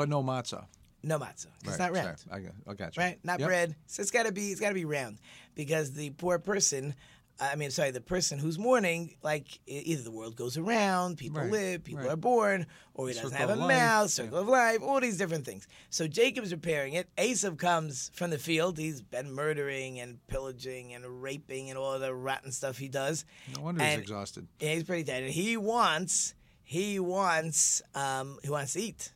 [0.00, 0.64] But no matzah.
[1.02, 1.48] No matzah.
[1.64, 2.18] It's not round.
[2.18, 2.40] sorry.
[2.40, 3.02] I got, I got you.
[3.02, 3.18] Right?
[3.22, 3.46] Not Yep.
[3.48, 3.76] bread.
[3.86, 5.18] So it's gotta be it's gotta be round.
[5.54, 6.94] Because the poor person
[7.38, 11.50] I mean, sorry, the person who's mourning, like either the world goes around, people Right,
[11.50, 12.12] live, people right.
[12.12, 15.46] are born, or he doesn't Circle have a mouth, circle of life, all these different
[15.46, 15.66] things.
[15.88, 17.08] So Jacob's repairing it.
[17.16, 18.76] Esav comes from the field.
[18.78, 23.24] He's been murdering and pillaging and raping and all the rotten stuff he does.
[23.56, 24.46] No wonder he's exhausted.
[24.60, 25.22] yeah, he's pretty dead.
[25.22, 29.12] And he wants, he wants, um, he wants to eat.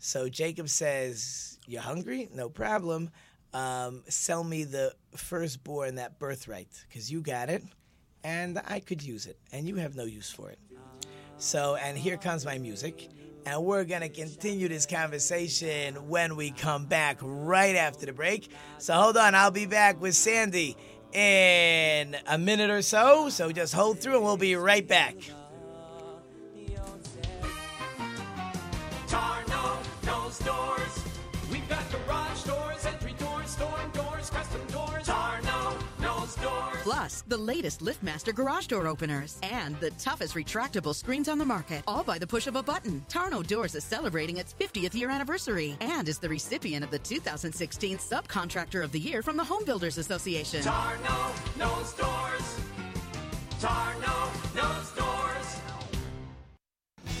[0.00, 2.28] So Jacob says, "You're hungry?
[2.34, 3.10] No problem.
[3.52, 7.62] Um, sell me the firstborn, that birthright, because you got it,
[8.24, 10.58] and I could use it, and you have no use for it."
[11.36, 13.08] So, and here comes my music.
[13.46, 18.50] And we're going to continue this conversation when we come back right after the break.
[18.76, 20.76] So hold on, I'll be back with Sandy
[21.14, 23.30] in a minute or so.
[23.30, 25.16] So just hold through and we'll be right back.
[36.90, 41.82] Plus, the latest LiftMaster garage door openers and the toughest retractable screens on the market,
[41.86, 43.00] all by the push of a button.
[43.08, 47.96] Tarno Doors is celebrating its 50th year anniversary and is the recipient of the 2016
[47.98, 50.62] Subcontractor of the Year from the Home Builders Association.
[50.62, 52.58] Tarno knows doors.
[53.60, 55.60] Tarno knows doors.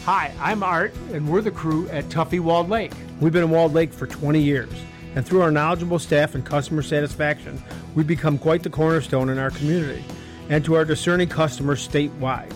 [0.04, 2.90] Hi, I'm Art, and we're the crew at Tuffy Walled Lake.
[3.20, 4.72] We've been in Walled Lake for 20 years,
[5.14, 7.62] and through our knowledgeable staff and customer satisfaction,
[7.94, 10.04] we've become quite the cornerstone in our community
[10.48, 12.52] and to our discerning customers statewide.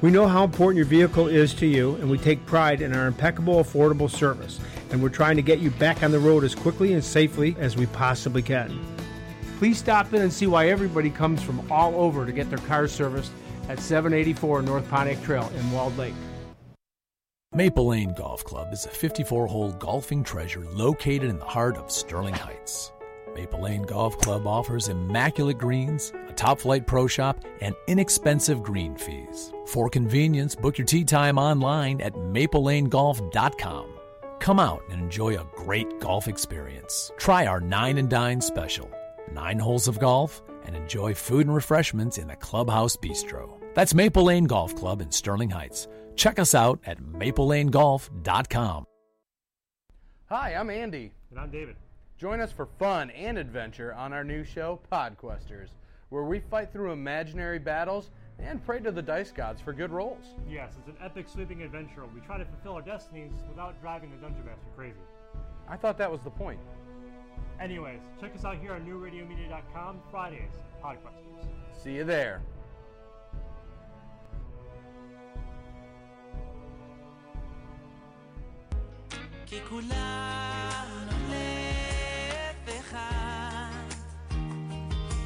[0.00, 3.06] We know how important your vehicle is to you, and we take pride in our
[3.06, 6.92] impeccable, affordable service, and we're trying to get you back on the road as quickly
[6.92, 8.78] and safely as we possibly can.
[9.58, 12.86] Please stop in and see why everybody comes from all over to get their car
[12.86, 13.32] serviced
[13.68, 16.14] at 784 North Pontiac Trail in Walled Lake.
[17.56, 21.88] Maple Lane Golf Club is a 54 hole golfing treasure located in the heart of
[21.88, 22.90] Sterling Heights.
[23.36, 28.96] Maple Lane Golf Club offers immaculate greens, a top flight pro shop, and inexpensive green
[28.96, 29.52] fees.
[29.66, 33.86] For convenience, book your tee time online at maplelanegolf.com.
[34.40, 37.12] Come out and enjoy a great golf experience.
[37.18, 38.90] Try our 9 and Dine special.
[39.30, 43.60] Nine holes of golf and enjoy food and refreshments in the Clubhouse Bistro.
[43.74, 45.86] That's Maple Lane Golf Club in Sterling Heights.
[46.16, 48.86] Check us out at maplelanegolf.com.
[50.26, 51.12] Hi, I'm Andy.
[51.30, 51.76] And I'm David.
[52.16, 55.68] Join us for fun and adventure on our new show, Podquesters,
[56.08, 60.24] where we fight through imaginary battles and pray to the dice gods for good rolls.
[60.48, 62.04] Yes, it's an epic sweeping adventure.
[62.14, 64.98] We try to fulfill our destinies without driving the Dungeon Master crazy.
[65.68, 66.60] I thought that was the point.
[67.60, 71.82] Anyways, check us out here on newradiomedia.com Fridays, Podquesters.
[71.82, 72.42] See you there.
[79.45, 83.95] כי כולנו לב אחד,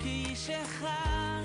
[0.01, 1.43] כאיש אחד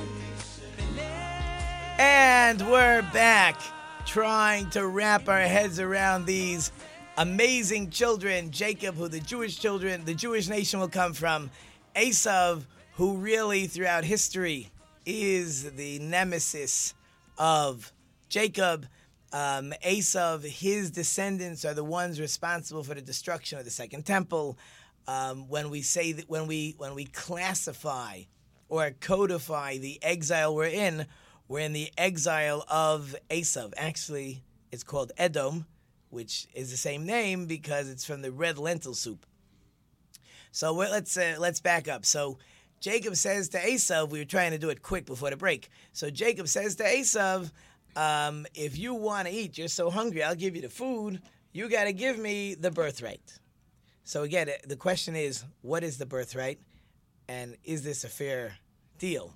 [0.76, 3.60] בלב And we're back
[4.06, 6.72] trying to wrap our heads around these
[7.18, 8.50] amazing children.
[8.50, 11.50] Jacob, who the Jewish children, the Jewish nation will come from.
[11.94, 12.64] Esav,
[12.94, 14.70] who really throughout history
[15.04, 16.94] is the nemesis
[17.36, 17.92] of
[18.28, 18.86] Jacob.
[19.33, 24.59] Um, Esav, his descendants are the ones responsible for the destruction of the Second Temple.
[25.07, 28.21] Um, when we say that, when we when we classify
[28.69, 31.07] or codify the exile we're in,
[31.47, 33.73] we're in the exile of Esav.
[33.75, 35.65] Actually, it's called Edom,
[36.11, 39.25] which is the same name because it's from the red lentil soup.
[40.51, 42.05] So let's uh, let's back up.
[42.05, 42.37] So
[42.79, 45.69] Jacob says to Esav, we were trying to do it quick before the break.
[45.91, 47.51] So Jacob says to Esav,
[47.95, 51.21] um, if you want to eat, you're so hungry, I'll give you the food.
[51.51, 53.39] You got to give me the birthright.
[54.03, 56.59] So again, the question is, what is the birthright,
[57.27, 58.57] and is this a fair
[58.97, 59.33] deal?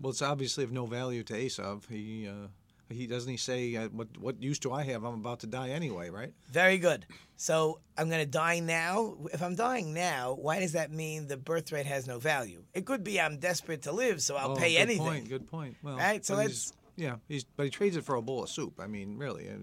[0.00, 1.86] Well, it's obviously of no value to Esav.
[1.88, 2.48] He uh,
[2.88, 5.04] he doesn't he say uh, what what use do I have?
[5.04, 6.32] I'm about to die anyway, right?
[6.50, 7.06] Very good.
[7.36, 9.16] So I'm going to die now.
[9.32, 12.62] If I'm dying now, why does that mean the birthright has no value?
[12.74, 15.06] It could be I'm desperate to live, so I'll oh, pay good anything.
[15.06, 15.76] Point, good point.
[15.82, 16.24] Well, right.
[16.24, 16.72] So let's.
[17.00, 18.78] Yeah, he's but he trades it for a bowl of soup.
[18.78, 19.58] I mean, really, if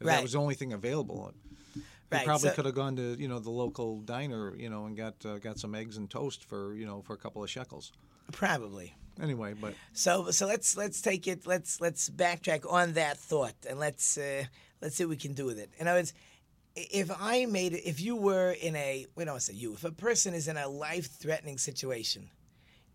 [0.00, 0.14] Right.
[0.16, 1.32] that was the only thing available.
[1.74, 4.86] He Right, probably so- could have gone to you know the local diner, you know,
[4.86, 7.50] and got uh, got some eggs and toast for you know for a couple of
[7.50, 7.92] shekels.
[8.32, 8.94] Probably.
[9.20, 11.46] Anyway, but So so let's let's take it.
[11.46, 14.44] Let's let's backtrack on that thought and let's uh,
[14.80, 15.70] let's see what we can do with it.
[15.78, 16.14] In other words,
[16.76, 19.90] if I made it, if you were in a we don't say you, if a
[19.90, 22.30] person is in a life threatening situation,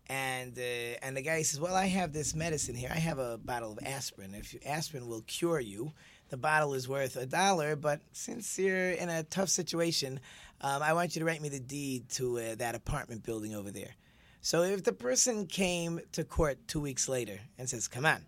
[0.08, 2.90] and uh, and the guy says, well, I have this medicine here.
[2.92, 4.34] I have a bottle of aspirin.
[4.34, 5.92] If you, aspirin will cure you,
[6.28, 7.76] the bottle is worth a dollar.
[7.76, 10.20] But since you're in a tough situation,
[10.60, 13.70] um, I want you to write me the deed to uh, that apartment building over
[13.70, 13.94] there.
[14.40, 18.24] So if the person came to court two weeks later and says, "Come on,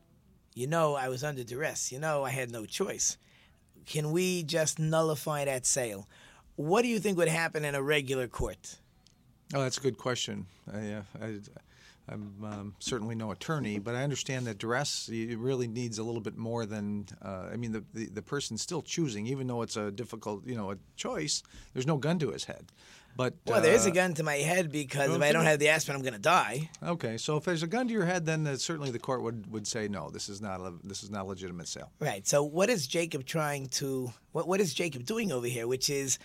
[0.54, 1.92] you know I was under duress.
[1.92, 3.18] You know I had no choice.
[3.84, 6.08] Can we just nullify that sale?"
[6.56, 8.78] What do you think would happen in a regular court?
[9.54, 10.46] oh, that's a good question.
[10.72, 11.38] I, uh, I,
[12.08, 16.36] I'm um, certainly no attorney, but I understand that duress really needs a little bit
[16.36, 17.06] more than.
[17.20, 20.54] Uh, I mean, the, the the person's still choosing, even though it's a difficult, you
[20.54, 21.42] know, a choice.
[21.72, 22.66] There's no gun to his head,
[23.16, 25.22] but Well, there is a uh, gun to my head because if.
[25.22, 26.70] I don't have the aspirin, I'm going to die.
[26.82, 29.50] Okay, so if there's a gun to your head, then uh, certainly the court would,
[29.50, 30.10] would say no.
[30.10, 31.90] This is not a this is not a legitimate sale.
[31.98, 32.26] Right.
[32.26, 34.12] So what is Jacob trying to?
[34.32, 35.66] What What is Jacob doing over here?
[35.66, 36.18] Which is,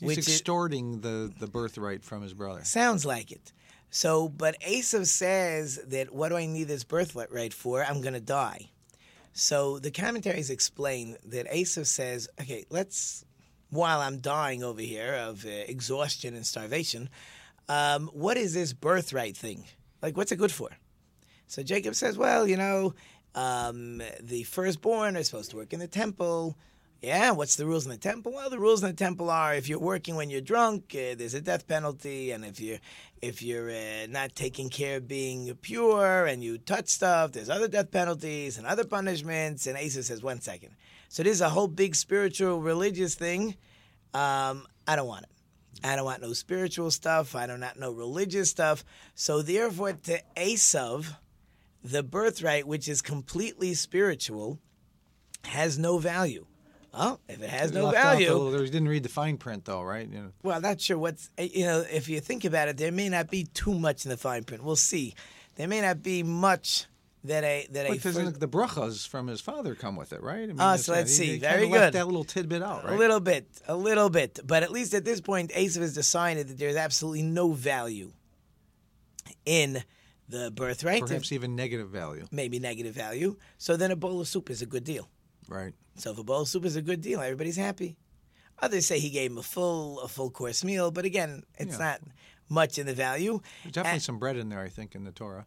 [0.00, 2.62] He's which is, extorting the, the birthright from his brother.
[2.64, 3.52] sounds like it.
[3.94, 7.84] So, but Esav says that what do I need this birthright for?
[7.84, 8.70] I'm going to die.
[9.34, 13.24] So the commentaries explain that Esav says, okay, let's,
[13.70, 17.08] while I'm dying over here of uh, exhaustion and starvation,
[17.68, 19.64] um, what is this birthright thing?
[20.02, 20.70] Like, what's it good for?
[21.46, 22.94] So Jacob says, well, you know,
[23.36, 26.58] um, the firstborn are supposed to work in the temple.
[27.04, 28.32] Yeah, what's the rules in the temple?
[28.32, 31.34] Well, the rules in the temple are if you're working when you're drunk, uh, there's
[31.34, 32.78] a death penalty, and if you're
[33.20, 37.68] if you're uh, not taking care of being pure and you touch stuff, there's other
[37.68, 39.66] death penalties and other punishments.
[39.66, 40.76] And Esav says, one second.
[41.10, 43.56] So this is a whole big spiritual religious thing.
[44.14, 45.30] Um, I don't want it.
[45.86, 47.34] I don't want no spiritual stuff.
[47.34, 48.82] I do not know religious stuff.
[49.14, 51.16] So therefore, to Esav,
[51.82, 54.58] the birthright, which is completely spiritual,
[55.44, 56.46] has no value.
[56.96, 59.82] Oh, if it has no the value, little- he didn't read the fine print, though,
[59.82, 60.08] right?
[60.08, 61.84] You know, well, not sure what's eh, you know.
[61.90, 64.62] If you think about it, there may not be too much in the fine print.
[64.62, 65.14] We'll see.
[65.56, 66.86] There may not be much
[67.24, 67.88] that a that a.
[67.90, 70.42] but first- the brachas from his father come with it, right?
[70.42, 71.32] I mean, that's so let's He- see.
[71.32, 71.94] he Very good.
[71.94, 72.94] That little tidbit out, right?
[72.94, 76.48] A little bit, a little bit, but at least at this point, Esav has decided
[76.48, 78.12] that there's absolutely no value
[79.44, 79.82] in
[80.28, 81.02] the birthright.
[81.02, 83.36] Perhaps even negative value, maybe negative value.
[83.58, 85.08] So then a bowl of soup is a good deal.
[85.48, 85.74] Right?
[85.96, 87.96] So if a bowl of soup is a good deal, everybody's happy.
[88.60, 91.84] Others say he gave him a full a full course meal, but again, it's Yeah.
[91.84, 92.00] not
[92.48, 93.40] much in the value.
[93.62, 95.46] There's definitely And- some bread in there, I think, in the Torah.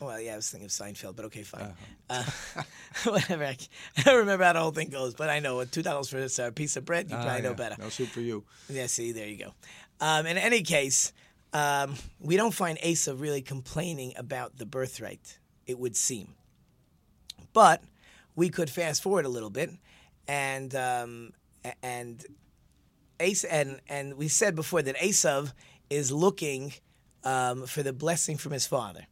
[0.00, 1.72] Well, yeah, I was thinking of Seinfeld, but okay, fine.
[2.10, 2.22] Uh-huh.
[2.56, 2.62] Uh,
[3.10, 3.44] whatever.
[3.44, 3.56] I,
[3.96, 6.38] I don't remember how the whole thing goes, but I know two dollars for this
[6.38, 7.10] uh, piece of bread.
[7.10, 7.54] You Ah, probably know yeah.
[7.54, 7.76] better.
[7.78, 8.44] No soup for you.
[8.68, 9.54] Yeah, see, there you go.
[10.00, 11.12] Um, in any case,
[11.52, 16.34] um, we don't find Esav really complaining about the birthright, it would seem.
[17.52, 17.82] But
[18.36, 19.70] we could fast forward a little bit,
[20.26, 21.32] and um,
[21.82, 22.24] and
[23.18, 25.52] Esav, and and we said before that Esav
[25.90, 26.72] is looking
[27.22, 29.06] um, for the blessing from his father.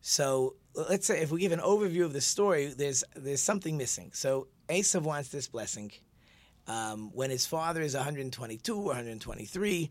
[0.00, 4.10] So let's say if we give an overview of the story, there's there's something missing.
[4.12, 5.92] So Esav wants this blessing.
[6.66, 9.90] Um, when his father is 122 or 123,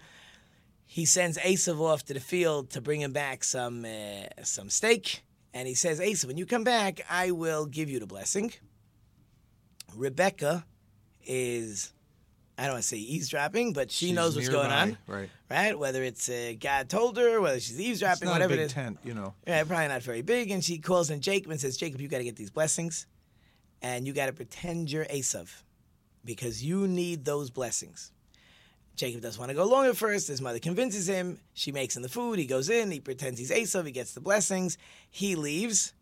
[0.85, 5.23] he sends Esav off to the field to bring him back some uh, some steak,
[5.53, 8.53] and he says, "Esav, when you come back, I will give you the blessing."
[9.95, 10.65] Rebecca
[11.25, 11.93] is,
[12.57, 15.29] I don't want to say eavesdropping, but she She's knows what's going on, Right.
[15.49, 15.77] right?
[15.77, 18.73] Whether it's uh, God told her, whether she's eavesdropping, whatever a big it is.
[18.73, 19.33] tent, you know.
[19.45, 20.49] Yeah, probably not very big.
[20.51, 23.05] And she calls in Jacob and says, Jacob, you got to get these blessings,
[23.81, 25.61] and you got to pretend you're Esav
[26.25, 28.11] because you need those blessings.
[28.95, 30.27] Jacob doesn't want to go along at first.
[30.27, 31.39] His mother convinces him.
[31.53, 32.37] She makes him the food.
[32.37, 32.91] He goes in.
[32.91, 33.85] He pretends he's Esav.
[33.85, 34.77] He gets the blessings.
[35.09, 35.93] He leaves.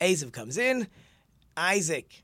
[0.00, 0.88] Esav comes in.
[1.56, 2.22] Isaac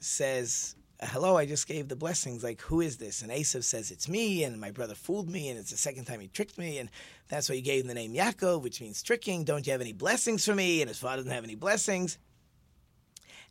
[0.00, 2.42] says, hello, I just gave the blessings.
[2.42, 3.22] Like, who is this?
[3.22, 6.20] And Esav says, it's me, and my brother fooled me, and it's the second time
[6.20, 6.88] he tricked me, and
[7.28, 9.44] that's why you gave him the name Yaakov, which means tricking.
[9.44, 10.80] Don't you have any blessings for me?
[10.80, 12.18] And his father doesn't have any blessings.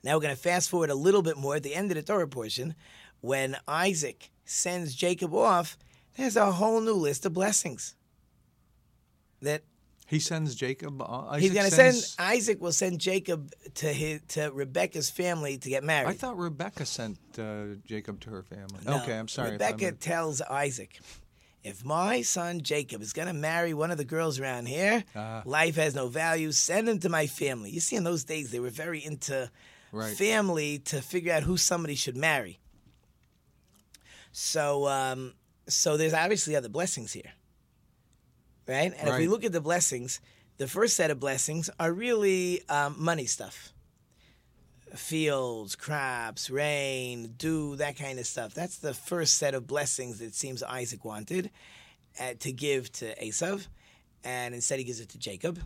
[0.04, 2.04] Now we're going to fast forward a little bit more at the end of the
[2.04, 2.76] Torah portion.
[3.22, 5.78] When Isaac sends Jacob off,
[6.18, 7.96] there's a whole new list of blessings.
[9.42, 9.64] That
[10.08, 11.02] He sends Jacob.
[11.02, 15.58] Uh, Isaac he's going to send Isaac will send Jacob to his to Rebecca's family
[15.58, 16.10] to get married.
[16.10, 18.80] I thought Rebecca sent uh, Jacob to her family.
[18.86, 19.52] No, okay, I'm sorry.
[19.52, 21.00] Rebecca I'm- tells Isaac,
[21.64, 25.42] if my son Jacob is going to marry one of the girls around here, Ah.
[25.46, 26.52] life has no value.
[26.52, 27.70] Send him to my family.
[27.72, 29.50] You see, in those days, they were very into
[29.94, 30.16] Right.
[30.18, 32.60] family to figure out who somebody should marry.
[34.32, 35.34] So, um,
[35.74, 37.32] so there's obviously other blessings here,
[38.68, 38.94] right?
[38.98, 40.20] And if we look at the blessings,
[40.58, 43.74] the first set of blessings are really um, money stuff
[44.96, 48.54] fields, crops, rain, dew, that kind of stuff.
[48.54, 51.50] That's the first set of blessings that seems Isaac wanted
[52.20, 53.68] uh, to give to Esav,
[54.24, 55.60] and instead he gives it to Jacob.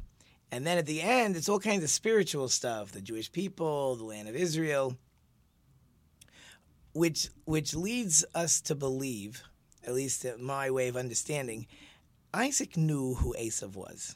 [0.51, 4.03] And then at the end, it's all kinds of spiritual stuff: the Jewish people, the
[4.03, 4.95] land of Israel,
[6.93, 9.43] which which leads us to believe,
[9.86, 11.68] at least in my way of understanding,
[12.34, 14.16] Isaac knew who Esav was.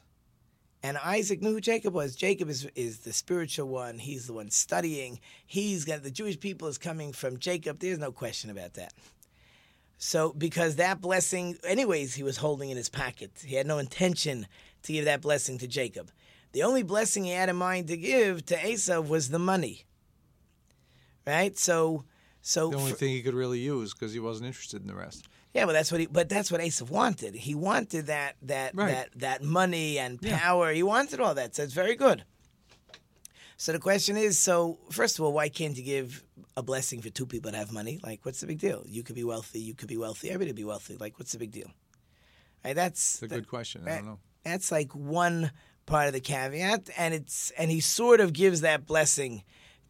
[0.81, 2.15] And Isaac knew who Jacob was.
[2.15, 3.99] Jacob is, is the spiritual one.
[3.99, 5.19] He's the one studying.
[5.45, 7.79] He's got the Jewish people is coming from Jacob.
[7.79, 8.93] There's no question about that.
[9.97, 13.31] So because that blessing, anyways, he was holding in his pocket.
[13.45, 14.47] He had no intention
[14.83, 16.09] to give that blessing to Jacob.
[16.53, 19.85] The only blessing he had in mind to give to Esav was the money.
[21.27, 21.57] Right?
[21.57, 22.05] So
[22.41, 24.95] so the only for- thing he could really use because he wasn't interested in the
[24.95, 25.27] rest.
[25.53, 26.07] Yeah, but that's what he.
[26.07, 27.33] But that's what Esav wanted.
[27.35, 28.91] He wanted that that Right.
[28.91, 30.71] that that money and power.
[30.71, 31.55] He wanted all that.
[31.55, 32.23] So it's very good.
[33.57, 36.23] So the question is: so first of all, why can't you give
[36.55, 37.99] a blessing for two people that have money?
[38.03, 38.83] Like, what's the big deal?
[38.87, 39.59] You could be wealthy.
[39.59, 40.29] You could be wealthy.
[40.29, 40.95] Everybody could be wealthy.
[40.97, 41.71] Like, what's the big deal?
[42.63, 42.75] Right?
[42.75, 43.87] That's It's a good question.
[43.87, 44.19] I don't know.
[44.43, 45.51] that's like one
[45.85, 49.43] part of the caveat, and it's and he sort of gives that blessing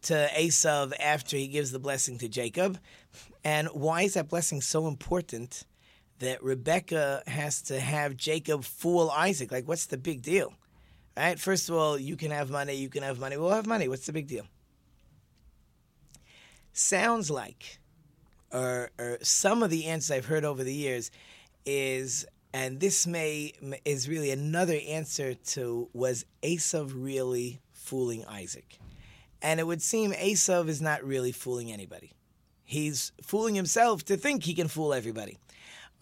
[0.03, 2.79] to Esav after he gives the blessing to Jacob.
[3.43, 5.63] And why is that blessing so important
[6.19, 9.51] that Rebecca has to have Jacob fool Isaac?
[9.51, 10.53] Like, what's the big deal?
[11.15, 11.39] Right?
[11.39, 13.37] First of all, you can have money, you can have money.
[13.37, 13.87] We'll have money.
[13.87, 14.45] What's the big deal?
[16.73, 17.79] Sounds like,
[18.51, 21.11] or, or some of the answers I've heard over the years
[21.65, 23.53] is, and this may
[23.85, 28.77] is really another answer to was Esav really fooling Isaac?
[29.41, 32.11] And it would seem Esav is not really fooling anybody.
[32.69, 35.39] He's fooling himself to think he can fool everybody.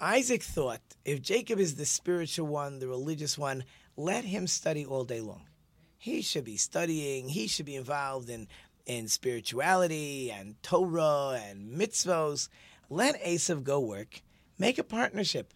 [0.02, 3.64] Isaac thought if Jacob is the spiritual one, the religious one,
[3.96, 5.46] let him study all day long.
[5.98, 8.50] He should be studying, he should be involved in,
[8.86, 12.50] in spirituality and Torah and mitzvos.
[12.90, 14.22] Let Esav go work.
[14.60, 15.54] Make a partnership.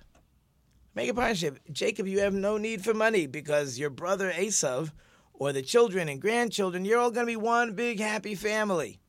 [0.95, 1.59] Make a partnership.
[1.74, 4.93] Jacob, you have no need for money because your brother Esav
[5.34, 9.00] or the children and grandchildren, you're all going to be one big happy family.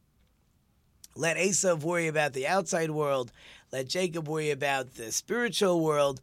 [1.14, 3.32] Let Esav worry about the outside world.
[3.70, 6.20] Let Jacob worry about the spiritual world.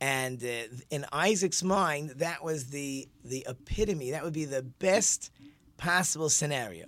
[0.00, 4.10] And uh, in Isaac's mind, that was the the epitome.
[4.10, 5.30] That would be the best
[5.76, 6.86] possible scenario.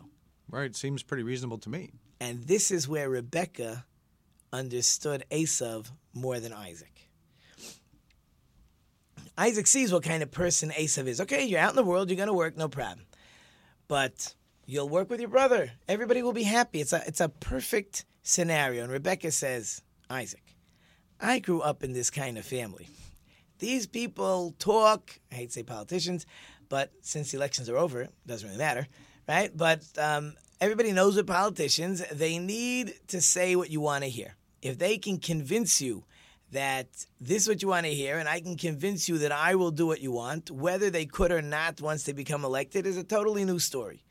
[0.50, 0.74] Right.
[0.74, 1.92] Seems pretty reasonable to me.
[2.20, 3.84] And this is where Rebecca
[4.52, 7.08] understood Esav more than Isaac.
[9.36, 11.20] Isaac sees what kind of person Esav is.
[11.20, 13.06] Okay, you're out in the world, you're going to work, no problem.
[13.88, 14.34] But
[14.66, 15.72] you'll work with your brother.
[15.88, 16.80] Everybody will be happy.
[16.80, 18.82] It's a, it's a perfect scenario.
[18.82, 20.42] And Rebecca says, Isaac,
[21.20, 22.88] I grew up in this kind of family.
[23.58, 26.26] These people talk, I hate to say politicians,
[26.68, 28.86] but since the elections are over, it doesn't really matter,
[29.28, 29.54] right?
[29.56, 34.34] But um, everybody knows with politicians, they need to say what you want to hear.
[34.60, 36.04] If they can convince you
[36.50, 36.88] that
[37.20, 39.70] this is what you want to hear, and I can convince you that I will
[39.70, 43.04] do what you want, whether they could or not once they become elected is a
[43.04, 44.04] totally new story.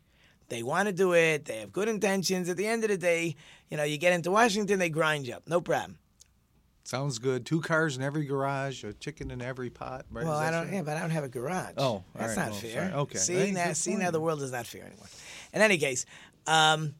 [0.49, 2.49] They want to do it, they have good intentions.
[2.49, 3.35] At the end of the day,
[3.69, 5.97] you know, you get into Washington, they grind you up, no problem.
[6.85, 7.45] Sounds good.
[7.45, 10.05] Two cars in every garage, a chicken in every pot.
[10.11, 10.25] Right?
[10.25, 10.65] Well, I don't.
[10.65, 10.75] fair?
[10.75, 11.75] Yeah, but I don't have a garage.
[11.77, 12.89] Oh, that's right, not well, fair.
[12.89, 12.93] sorry.
[12.93, 13.17] Okay.
[13.17, 15.07] See now, see now, the world is not fair anymore.
[15.53, 16.05] In any case,
[16.45, 16.93] um,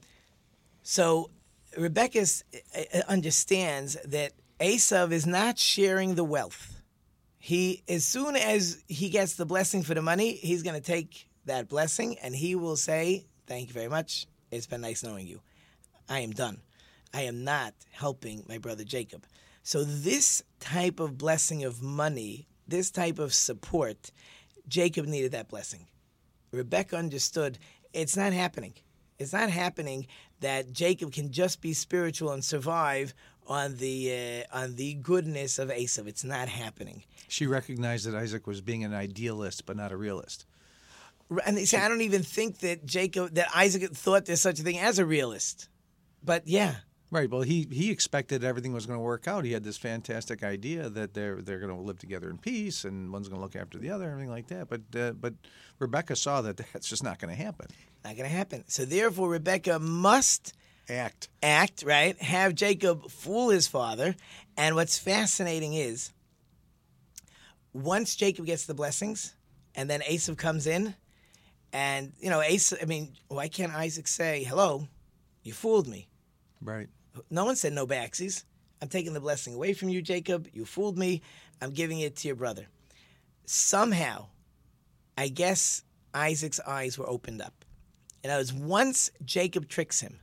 [0.83, 1.29] so
[1.77, 6.81] Rebecca uh, understands that Esav is not sharing the wealth.
[7.37, 11.27] He, as soon as he gets the blessing for the money, he's going to take
[11.45, 14.25] that blessing and he will say, "Thank you very much.
[14.49, 15.39] It's been nice knowing you.
[16.09, 16.57] I am done.
[17.13, 19.27] I am not helping my brother Jacob."
[19.61, 24.11] So this type of blessing of money, this type of support,
[24.67, 25.85] Jacob needed that blessing.
[26.51, 27.59] Rebecca understood
[27.93, 28.73] it's not happening.
[29.19, 30.07] It's not happening
[30.39, 33.13] that Jacob can just be spiritual and survive
[33.45, 36.07] on the uh, on the goodness of Esav.
[36.07, 37.03] It's not happening.
[37.27, 40.47] She recognized that Isaac was being an idealist, but not a realist.
[41.45, 44.63] And they say, I don't even think that Jacob, that Isaac thought there's such a
[44.63, 45.69] thing as a realist.
[46.23, 46.75] But yeah,
[47.13, 47.29] Right.
[47.29, 49.45] Well, he he expected everything was going to work out.
[49.45, 53.13] He had this fantastic idea that they're they're going to live together in peace, and
[53.13, 54.67] one's going to look after the other, everything like that.
[54.67, 55.35] But uh, but
[55.77, 57.67] Rebecca saw that that's just not going to happen.
[58.03, 58.63] not going to happen.
[58.67, 60.53] So therefore, Rebecca must
[60.89, 61.29] Act.
[61.43, 64.15] act right, have Jacob fool his father.
[64.57, 66.13] And what's fascinating is,
[67.73, 69.35] once Jacob gets the blessings,
[69.75, 70.95] and then Esav comes in,
[71.73, 72.81] and you know, Esav.
[72.81, 74.87] I mean, why can't Isaac say, "Hello,
[75.41, 76.07] you fooled me"?
[76.61, 76.87] Right.
[77.29, 78.43] No one said no backsies.
[78.81, 80.47] I'm taking the blessing away from you, Jacob.
[80.53, 81.21] You fooled me.
[81.61, 82.67] I'm giving it to your brother.
[83.45, 84.27] Somehow,
[85.17, 87.65] I guess Isaac's eyes were opened up.
[88.23, 90.19] And it was once Jacob tricks him.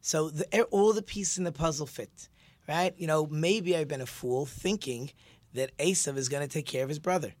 [0.00, 2.28] So the, all the pieces in the puzzle fit,
[2.68, 2.94] right?
[2.98, 5.10] You know, maybe I've been a fool thinking
[5.54, 7.34] that Esav is going to take care of his brother.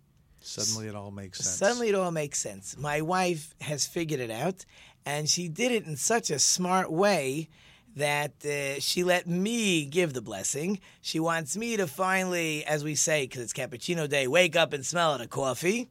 [0.46, 1.56] Suddenly, it all makes sense.
[1.56, 2.76] Suddenly, it all makes sense.
[2.78, 4.64] My wife has figured it out,
[5.06, 7.48] and she did it in such a smart way
[7.96, 10.80] that uh, she let me give the blessing.
[11.00, 14.84] She wants me to finally, as we say, because it's cappuccino day, wake up and
[14.84, 15.88] smell the coffee.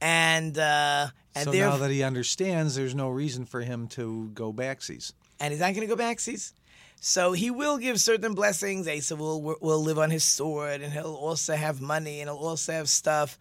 [0.00, 4.52] And uh, and so now that he understands, there's no reason for him to go
[4.52, 5.12] backsies.
[5.40, 6.52] and he's not going to go backsies.
[7.00, 8.86] So he will give certain blessings.
[8.86, 12.72] Esav will will live on his sword, and he'll also have money, and he'll also
[12.72, 13.38] have stuff.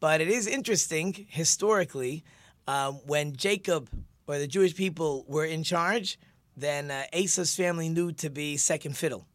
[0.00, 2.24] But it is interesting historically
[2.68, 3.88] um, when Jacob
[4.26, 6.18] or the Jewish people were in charge,
[6.56, 9.26] then uh, Esav's family knew to be second fiddle,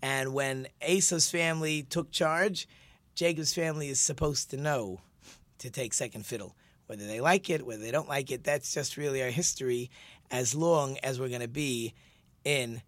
[0.00, 2.68] and when Esav's family took charge,
[3.14, 5.00] Jacob's family is supposed to know
[5.58, 6.56] to take second fiddle.
[6.86, 9.90] Whether they like it, whether they don't like it, that's just really our history
[10.30, 11.94] as long as we're going to be
[12.44, 12.82] in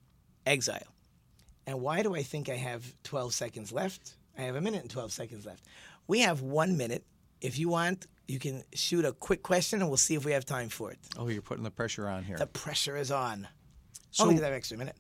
[0.47, 0.87] exile.
[1.67, 4.17] And why do I think I have 12 seconds left?
[4.39, 5.65] I have a minute and 12 seconds left.
[6.07, 7.05] We have one minute.
[7.41, 10.45] If you want, you can shoot a quick question and we'll see if we have
[10.45, 10.99] time for it.
[11.19, 12.37] Oh, you're putting the pressure on here.
[12.37, 13.49] The pressure is on.
[14.11, 14.97] So- Only because I have extra minute.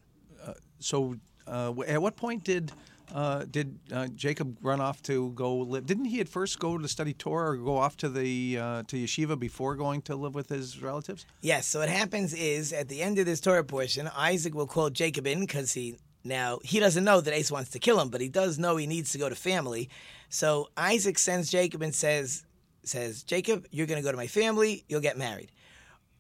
[0.81, 1.17] So,
[1.47, 2.71] uh, at what point did
[3.13, 5.87] uh, did uh, Jacob run off to go live?
[5.87, 8.97] Didn't he at first go to study Torah or go off to the uh, to
[8.97, 11.27] yeshiva before going to live with his relatives?
[11.41, 11.67] Yes.
[11.67, 15.27] So what happens is at the end of this Torah portion, Isaac will call Jacob
[15.27, 18.29] in because he now he doesn't know that Ace wants to kill him, but he
[18.29, 19.91] does know he needs to go to family.
[20.29, 22.45] So Isaac sends Jacob and says
[22.83, 24.85] says Jacob, you're going to go to my family.
[24.89, 25.51] You'll get married.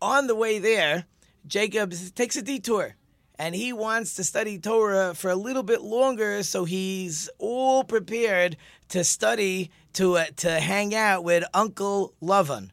[0.00, 1.06] On the way there,
[1.46, 2.96] Jacob takes a detour.
[3.38, 8.56] And he wants to study Torah for a little bit longer, so he's all prepared
[8.90, 12.70] to study to uh, to hang out with Uncle Lavan.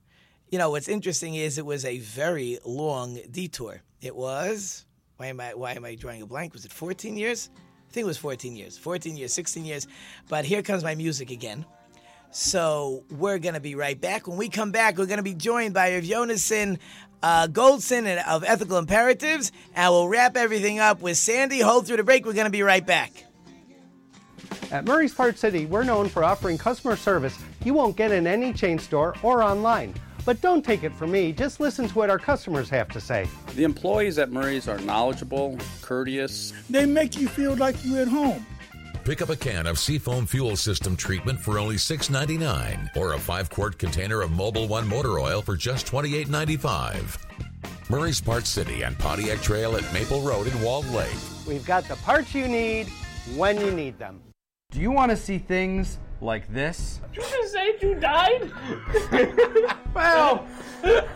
[0.50, 3.82] You know, what's interesting is it was a very long detour.
[4.02, 4.86] It was
[5.18, 6.54] why am I why am I drawing a blank?
[6.54, 7.50] Was it 14 years?
[7.56, 8.78] I think it was 14 years.
[8.78, 9.88] 14 years, 16 years.
[10.30, 11.66] But here comes my music again.
[12.32, 14.28] So we're going to be right back.
[14.28, 16.80] When we come back, we're going to be joined by Rav Yonason
[17.24, 21.60] uh, Goldson of Ethical Imperatives, and we'll wrap everything up with Sandy.
[21.60, 22.26] Hold through the break.
[22.26, 23.26] We're going to be right back.
[24.72, 28.54] At Murray's Part City, we're known for offering customer service you won't get in any
[28.54, 29.94] chain store or online.
[30.26, 33.28] But don't take it from me, just listen to what our customers have to say.
[33.56, 36.54] The employees at Murray's are knowledgeable, courteous.
[36.70, 38.46] They make you feel like you're at home.
[39.04, 43.50] Pick up a can of Seafoam Fuel System treatment for only $6.99 or a 5
[43.50, 47.18] quart container of Mobil One motor oil for just $28.95.
[47.90, 51.16] Murray's Part City and Pontiac Trail at Maple Road in Walled Lake.
[51.48, 52.90] We've got the parts you need
[53.36, 54.22] when you need them.
[54.70, 57.02] Do you want to see things like this?
[57.12, 58.52] Did you just say you died?
[59.94, 60.48] Well,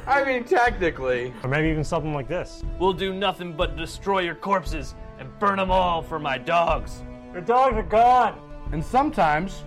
[0.05, 1.33] I mean, technically.
[1.43, 2.61] Or maybe even something like this.
[2.77, 7.01] We'll do nothing but destroy your corpses and burn them all for my dogs.
[7.35, 8.39] Your dogs are gone.
[8.71, 9.65] And sometimes,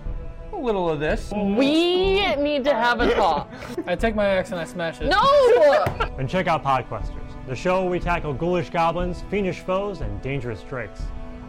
[0.53, 1.31] a little of this.
[1.31, 3.47] We need to have a talk.
[3.85, 5.05] I take my axe and I smash it.
[5.05, 5.85] No!
[6.17, 10.63] And check out Podquesters, the show where we tackle ghoulish goblins, fiendish foes, and dangerous
[10.63, 11.01] drakes.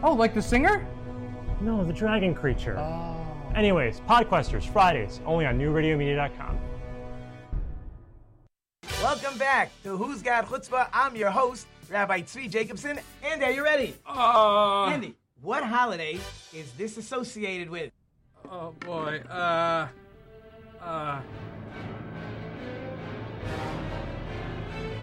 [0.03, 0.87] Oh, like the singer?
[1.59, 2.77] No, the dragon creature.
[3.55, 6.59] Anyways, Podquesters, Fridays, only on newradiomedia.com.
[9.01, 10.87] Welcome back to Who's Got Chutzpah.
[10.93, 12.99] I'm your host, Rabbi Tzvi Jacobson.
[13.23, 13.95] Andy, are you ready?
[14.07, 16.19] Uh, Andy, what holiday
[16.53, 17.91] is this associated with?
[18.49, 19.21] Oh boy.
[19.29, 19.87] Uh.
[20.81, 21.21] Uh.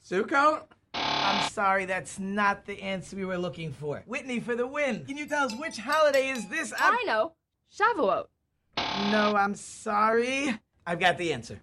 [0.05, 0.63] Sukkot?
[0.95, 4.03] I'm sorry, that's not the answer we were looking for.
[4.07, 5.05] Whitney for the win.
[5.05, 6.73] Can you tell us which holiday is this?
[6.79, 7.33] I know.
[7.73, 8.27] Shavuot.
[9.11, 10.59] No, I'm sorry.
[10.87, 11.61] I've got the answer.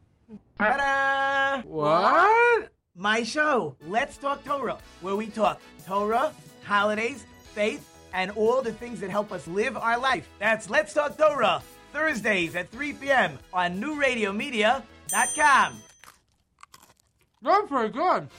[0.59, 1.67] Ta-da!
[1.67, 2.69] What?
[2.95, 6.31] my show, Let's Talk Torah, where we talk Torah,
[6.63, 10.27] holidays, faith, and all the things that help us live our life.
[10.39, 11.61] That's Let's Talk Torah,
[11.91, 13.37] Thursdays at 3 p.m.
[13.53, 15.73] on NewRadioMedia.com.
[17.41, 18.29] That's pretty good.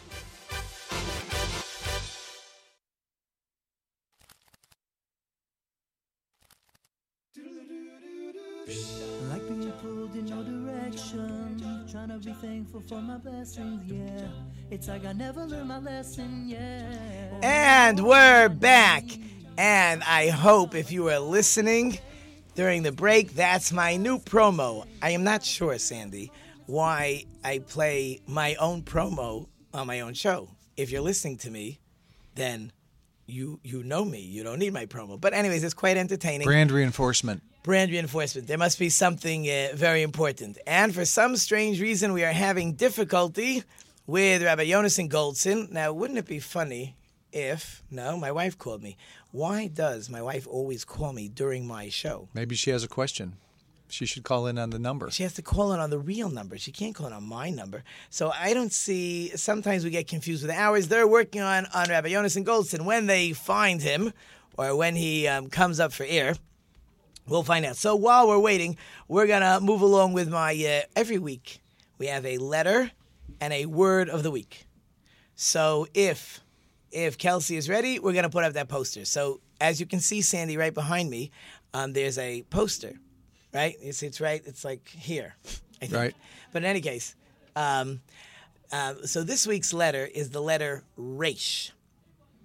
[9.28, 11.86] Like being pulled in your direction.
[11.90, 14.26] Trying to be thankful for my blessings, yeah.
[14.70, 17.38] It's like I never learned my lesson, yeah.
[17.42, 19.04] And we're back.
[19.58, 21.98] And I hope if you are listening
[22.54, 24.86] during the break, that's my new promo.
[25.00, 26.30] I am not sure, Sandy,
[26.66, 30.48] why I play my own promo on my own show.
[30.76, 31.80] If you're listening to me,
[32.34, 32.70] then
[33.26, 34.20] you you know me.
[34.20, 35.18] You don't need my promo.
[35.18, 36.46] But anyways, it's quite entertaining.
[36.46, 37.42] Brand reinforcement.
[37.62, 38.46] Brand reinforcement.
[38.46, 40.58] There must be something uh, very important.
[40.66, 43.64] And for some strange reason, we are having difficulty
[44.06, 45.70] with Rabbi Yonason Goldson.
[45.72, 46.94] Now, wouldn't it be funny
[47.36, 48.96] if, no, my wife called me.
[49.30, 52.28] Why does my wife always call me during my show?
[52.32, 53.36] Maybe she has a question.
[53.88, 55.10] She should call in on the number.
[55.10, 56.58] She has to call in on the real number.
[56.58, 57.84] She can't call in on my number.
[58.10, 59.28] So I don't see.
[59.36, 60.88] Sometimes we get confused with the hours.
[60.88, 62.84] They're working on on Rabbi Yonason Goldson.
[62.84, 64.12] When they find him,
[64.58, 66.34] or when he um, comes up for air,
[67.28, 67.76] we'll find out.
[67.76, 68.76] So while we're waiting,
[69.06, 71.60] we're gonna move along with my uh, every week.
[71.98, 72.90] We have a letter
[73.40, 74.66] and a word of the week.
[75.36, 76.40] So if
[76.96, 79.04] if Kelsey is ready, we're gonna put up that poster.
[79.04, 81.30] So as you can see, Sandy, right behind me,
[81.74, 82.98] um, there's a poster
[83.56, 83.76] right?
[83.80, 84.42] It's it's right.
[84.44, 85.34] It's like here,
[85.82, 85.92] I think.
[85.92, 86.14] Right.
[86.52, 87.16] But in any case,
[87.56, 88.00] um,
[88.70, 91.72] uh, so this week's letter is the letter Resh.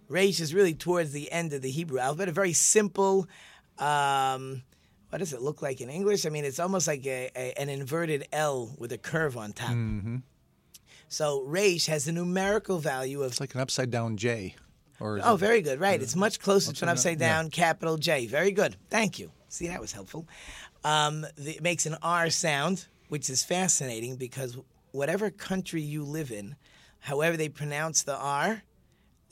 [0.08, 2.30] Resh is really towards the end of the Hebrew alphabet.
[2.30, 3.28] A very simple.
[3.78, 4.64] Um,
[5.10, 6.26] what does it look like in English?
[6.26, 9.72] I mean, it's almost like a, a, an inverted L with a curve on top.
[9.72, 10.18] Mm-hmm.
[11.12, 14.56] So Resh has a numerical value of It's like an upside down J.
[14.98, 15.78] Or Oh, very good.
[15.78, 16.02] Right.
[16.02, 18.28] It's much closer to an Upside down, down capital J.
[18.28, 18.78] Very good.
[18.90, 19.30] Thank you.
[19.50, 20.26] See, that was helpful.
[20.86, 24.58] Um, the, it makes an R sound, which is fascinating because
[24.94, 26.56] whatever country you live in,
[27.00, 28.64] however they pronounce the R,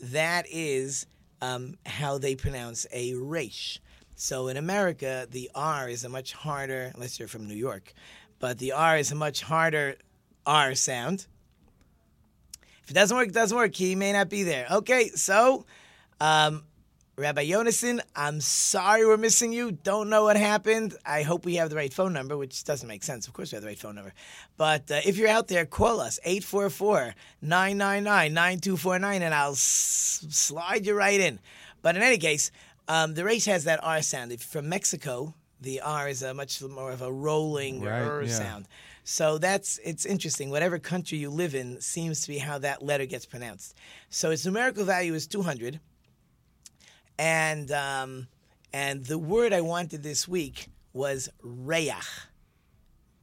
[0.02, 1.06] that is
[1.42, 3.80] um, how they pronounce a resh.
[4.18, 7.94] So in America, the R is a much harder, unless you're from New York,
[8.40, 9.96] but the R is a much harder
[10.46, 11.26] R sound.
[12.90, 13.76] If it doesn't work, it doesn't work.
[13.76, 14.66] He may not be there.
[14.72, 15.64] Okay, so
[16.20, 16.64] um,
[17.18, 19.72] Rabbi Yonason, I'm sorry we're missing you.
[19.74, 20.96] Don't know what happened.
[21.06, 23.28] I hope we have the right phone number, which doesn't make sense.
[23.28, 24.12] Of course, we have the right phone number.
[24.58, 27.14] But uh, if you're out there, call us 844
[27.44, 31.40] 999 9249 and I'll s- slide you right in.
[31.84, 32.50] But in any case,
[32.88, 34.32] um, the race has that R sound.
[34.32, 38.24] If you're from Mexico, the R is a much more of a rolling Right, R
[38.24, 38.30] yeah.
[38.34, 38.68] sound.
[39.10, 40.52] So that's it's interesting.
[40.52, 43.76] Whatever country you live in seems to be how that letter gets pronounced.
[44.12, 45.80] So its numerical value is 200,
[47.18, 48.28] and um,
[48.72, 52.28] and the word I wanted this week was reyach.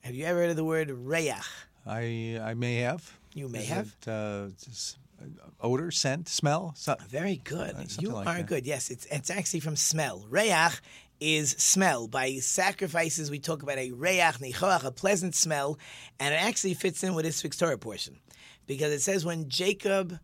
[0.02, 1.46] Have you ever heard of the word reyach?
[1.86, 3.08] I I may have.
[3.32, 3.94] You may Is have.
[4.02, 4.48] it, uh,
[5.60, 6.72] odor, scent, smell.
[6.76, 7.76] So, Very good.
[7.76, 8.46] Uh, you like are that.
[8.46, 8.66] good.
[8.66, 10.26] Yes, it's it's actually from smell.
[10.28, 10.80] Reyach
[11.20, 12.08] is smell.
[12.08, 15.78] By sacrifices, we talk about a reyach nichoach, a pleasant smell,
[16.20, 18.20] and it actually fits in with this week's Torah portion,
[18.66, 20.18] because it says when Jacob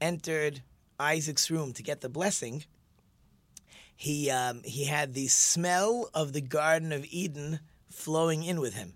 [0.00, 0.62] entered
[0.98, 2.64] Isaac's room to get the blessing,
[3.94, 7.60] he um, he had the smell of the Garden of Eden
[7.90, 8.94] flowing in with him.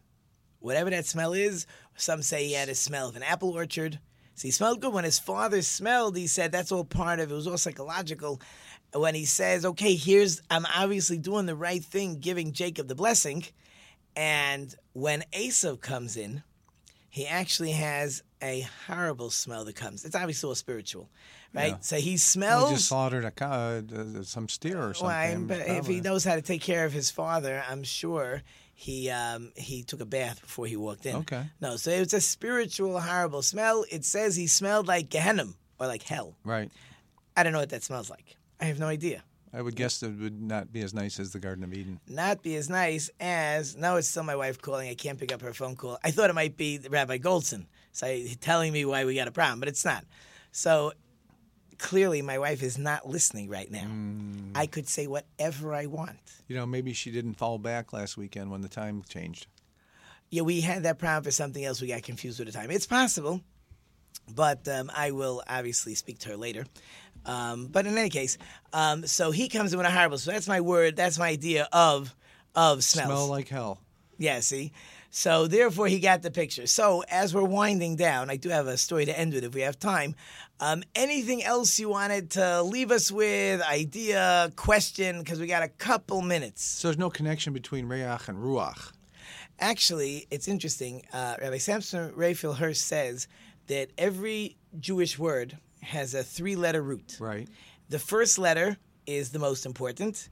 [0.60, 3.98] Whatever that smell is, some say he had a smell of an apple orchard.
[4.34, 4.92] So he smelled good.
[4.92, 7.32] When his father smelled, he said that's all part of it.
[7.32, 8.40] It was all psychological.
[8.94, 13.44] When he says, okay, here's, I'm obviously doing the right thing, giving Jacob the blessing.
[14.16, 16.42] And when Esau comes in,
[17.10, 20.04] he actually has a horrible smell that comes.
[20.04, 21.08] It's obviously all spiritual,
[21.52, 21.72] right?
[21.72, 21.76] Yeah.
[21.80, 22.70] So he Well, smells.
[22.70, 25.48] just slaughtered a cow, uh, some steer or something.
[25.48, 28.42] Why, but if he knows how to take care of his father, I'm sure
[28.74, 31.16] he um, he took a bath before he walked in.
[31.16, 31.44] Okay.
[31.60, 33.84] No, so it's a spiritual horrible smell.
[33.90, 35.46] It says he smelled like Gehenna
[35.78, 36.34] or like hell.
[36.44, 36.70] Right.
[37.36, 38.36] I don't know what that smells like.
[38.64, 39.22] I have no idea.
[39.52, 42.00] I would guess it would not be as nice as the Garden of Eden.
[42.08, 43.96] Not be as nice as now.
[43.96, 44.88] It's still my wife calling.
[44.88, 45.98] I can't pick up her phone call.
[46.02, 48.06] I thought it might be Rabbi Goldson, so
[48.40, 50.04] telling me why we got a problem, but it's not.
[50.50, 50.94] So
[51.76, 53.84] clearly, my wife is not listening right now.
[53.84, 54.52] Mm.
[54.54, 56.16] I could say whatever I want.
[56.48, 59.46] You know, maybe she didn't fall back last weekend when the time changed.
[60.30, 61.82] Yeah, we had that problem for something else.
[61.82, 62.70] We got confused with the time.
[62.70, 63.42] It's possible,
[64.34, 66.64] but um, I will obviously speak to her later.
[67.26, 68.38] Um, but in any case,
[68.72, 70.18] um, so he comes in with a horrible.
[70.18, 70.96] So that's my word.
[70.96, 72.14] That's my idea of
[72.54, 73.08] of smells.
[73.08, 73.78] Smell like hell.
[74.18, 74.72] Yeah, see.
[75.10, 76.66] So therefore, he got the picture.
[76.66, 79.60] So as we're winding down, I do have a story to end with if we
[79.60, 80.16] have time.
[80.58, 83.62] Um, anything else you wanted to leave us with?
[83.62, 85.20] Idea, question?
[85.20, 86.64] Because we got a couple minutes.
[86.64, 88.92] So there's no connection between Reyach and Ruach.
[89.60, 91.04] Actually, it's interesting.
[91.12, 93.28] Uh, Rabbi Samson Raphael Hirsch says
[93.68, 97.16] that every Jewish word has a three-letter root.
[97.20, 97.48] Right.
[97.88, 98.76] The first letter
[99.06, 100.28] is the most important.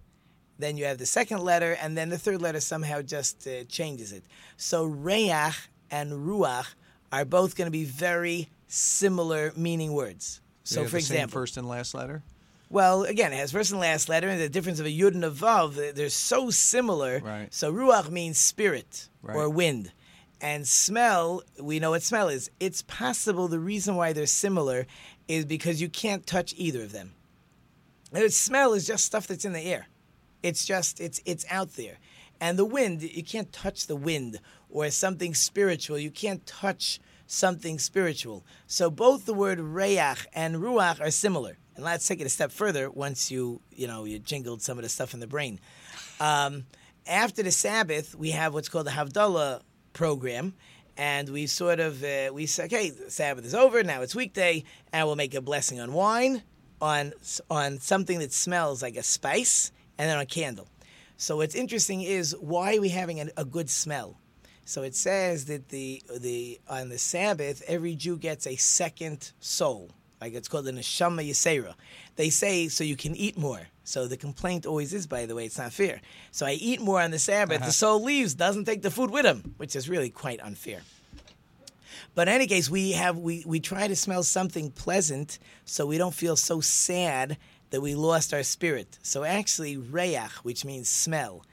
[0.58, 4.12] Then you have the second letter, and then the third letter somehow just uh, changes
[4.12, 4.24] it.
[4.56, 6.66] So reyach and ruach
[7.10, 10.40] are both going to be very similar meaning words.
[10.64, 12.22] So, for example, first and last letter.
[12.70, 15.24] well, again, it has first and last letter, and the difference of a yud and
[15.24, 17.18] a vav, they're- they're so similar.
[17.18, 17.52] Right.
[17.52, 19.92] So ruach means spirit or wind.
[20.40, 22.50] And smell, we know what smell is.
[22.58, 24.86] It's possible the reason why they're similar
[25.28, 27.12] is because you can't touch either of them.
[28.12, 29.88] And smell is just stuff that's in the air.
[30.42, 31.98] It's just it's it's out there.
[32.40, 35.98] And the wind, you can't touch the wind or something spiritual.
[35.98, 38.44] You can't touch something spiritual.
[38.66, 41.56] So both the word reyach and ruach are similar.
[41.76, 44.82] And let's take it a step further once you, you know, you jingled some of
[44.82, 45.60] the stuff in the brain.
[46.20, 46.64] Um,
[47.06, 49.62] after the Sabbath, we have what's called the Havdalah
[49.92, 50.54] program.
[50.96, 55.06] And we sort of, uh, we say, okay, Sabbath is over, now it's weekday, and
[55.06, 56.42] we'll make a blessing on wine,
[56.80, 57.12] on,
[57.50, 60.68] on something that smells like a spice, and then on candle.
[61.16, 64.18] So what's interesting is why are we having a, a good smell?
[64.64, 69.90] So it says that the the on the Sabbath every Jew gets a second soul,
[70.20, 71.74] like it's called the neshama yisera.
[72.16, 73.68] They say so you can eat more.
[73.84, 76.00] So the complaint always is, by the way, it's not fair.
[76.30, 77.66] So I eat more on the Sabbath, Uh-huh.
[77.66, 80.82] the soul leaves, doesn't take the food with him, which is really quite unfair.
[82.14, 85.98] But in any case, we have we, we try to smell something pleasant so we
[85.98, 87.38] don't feel so sad
[87.70, 88.98] that we lost our spirit.
[89.02, 91.44] So actually, reyach, which means smell,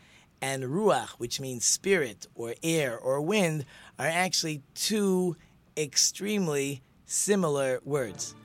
[0.41, 3.65] and ruach, which means spirit or air or wind,
[3.97, 5.35] are actually two
[5.77, 8.35] extremely similar words.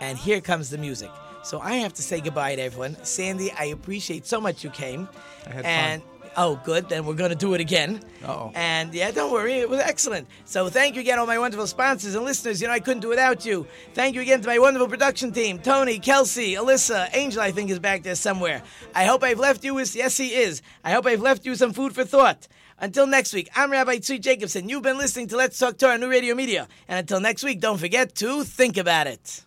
[0.00, 1.10] And here comes the music.
[1.44, 2.96] So I have to say goodbye to everyone.
[3.04, 5.08] Sandy, I appreciate so much you came.
[5.46, 5.64] I had fun.
[5.64, 6.02] and
[6.36, 6.88] oh, good.
[6.88, 8.00] Then we're going to do it again.
[8.24, 8.50] Uh-oh.
[8.54, 10.26] And yeah, don't worry, it was excellent.
[10.46, 12.62] So thank you again, all my wonderful sponsors and listeners.
[12.62, 13.66] You know, I couldn't do without you.
[13.92, 17.78] Thank you again to my wonderful production team Tony, Kelsey, Alyssa, Angel, I think is
[17.78, 18.62] back there somewhere.
[18.94, 20.62] I hope I've left you with, yes, he is.
[20.82, 22.48] I hope I've left you some food for thought.
[22.78, 24.68] Until next week, I'm Rabbi Tzvi Jacobson.
[24.68, 26.66] You've been listening to Let's Talk Torah, New Radio Media.
[26.88, 29.44] And until next week, don't forget to think about it.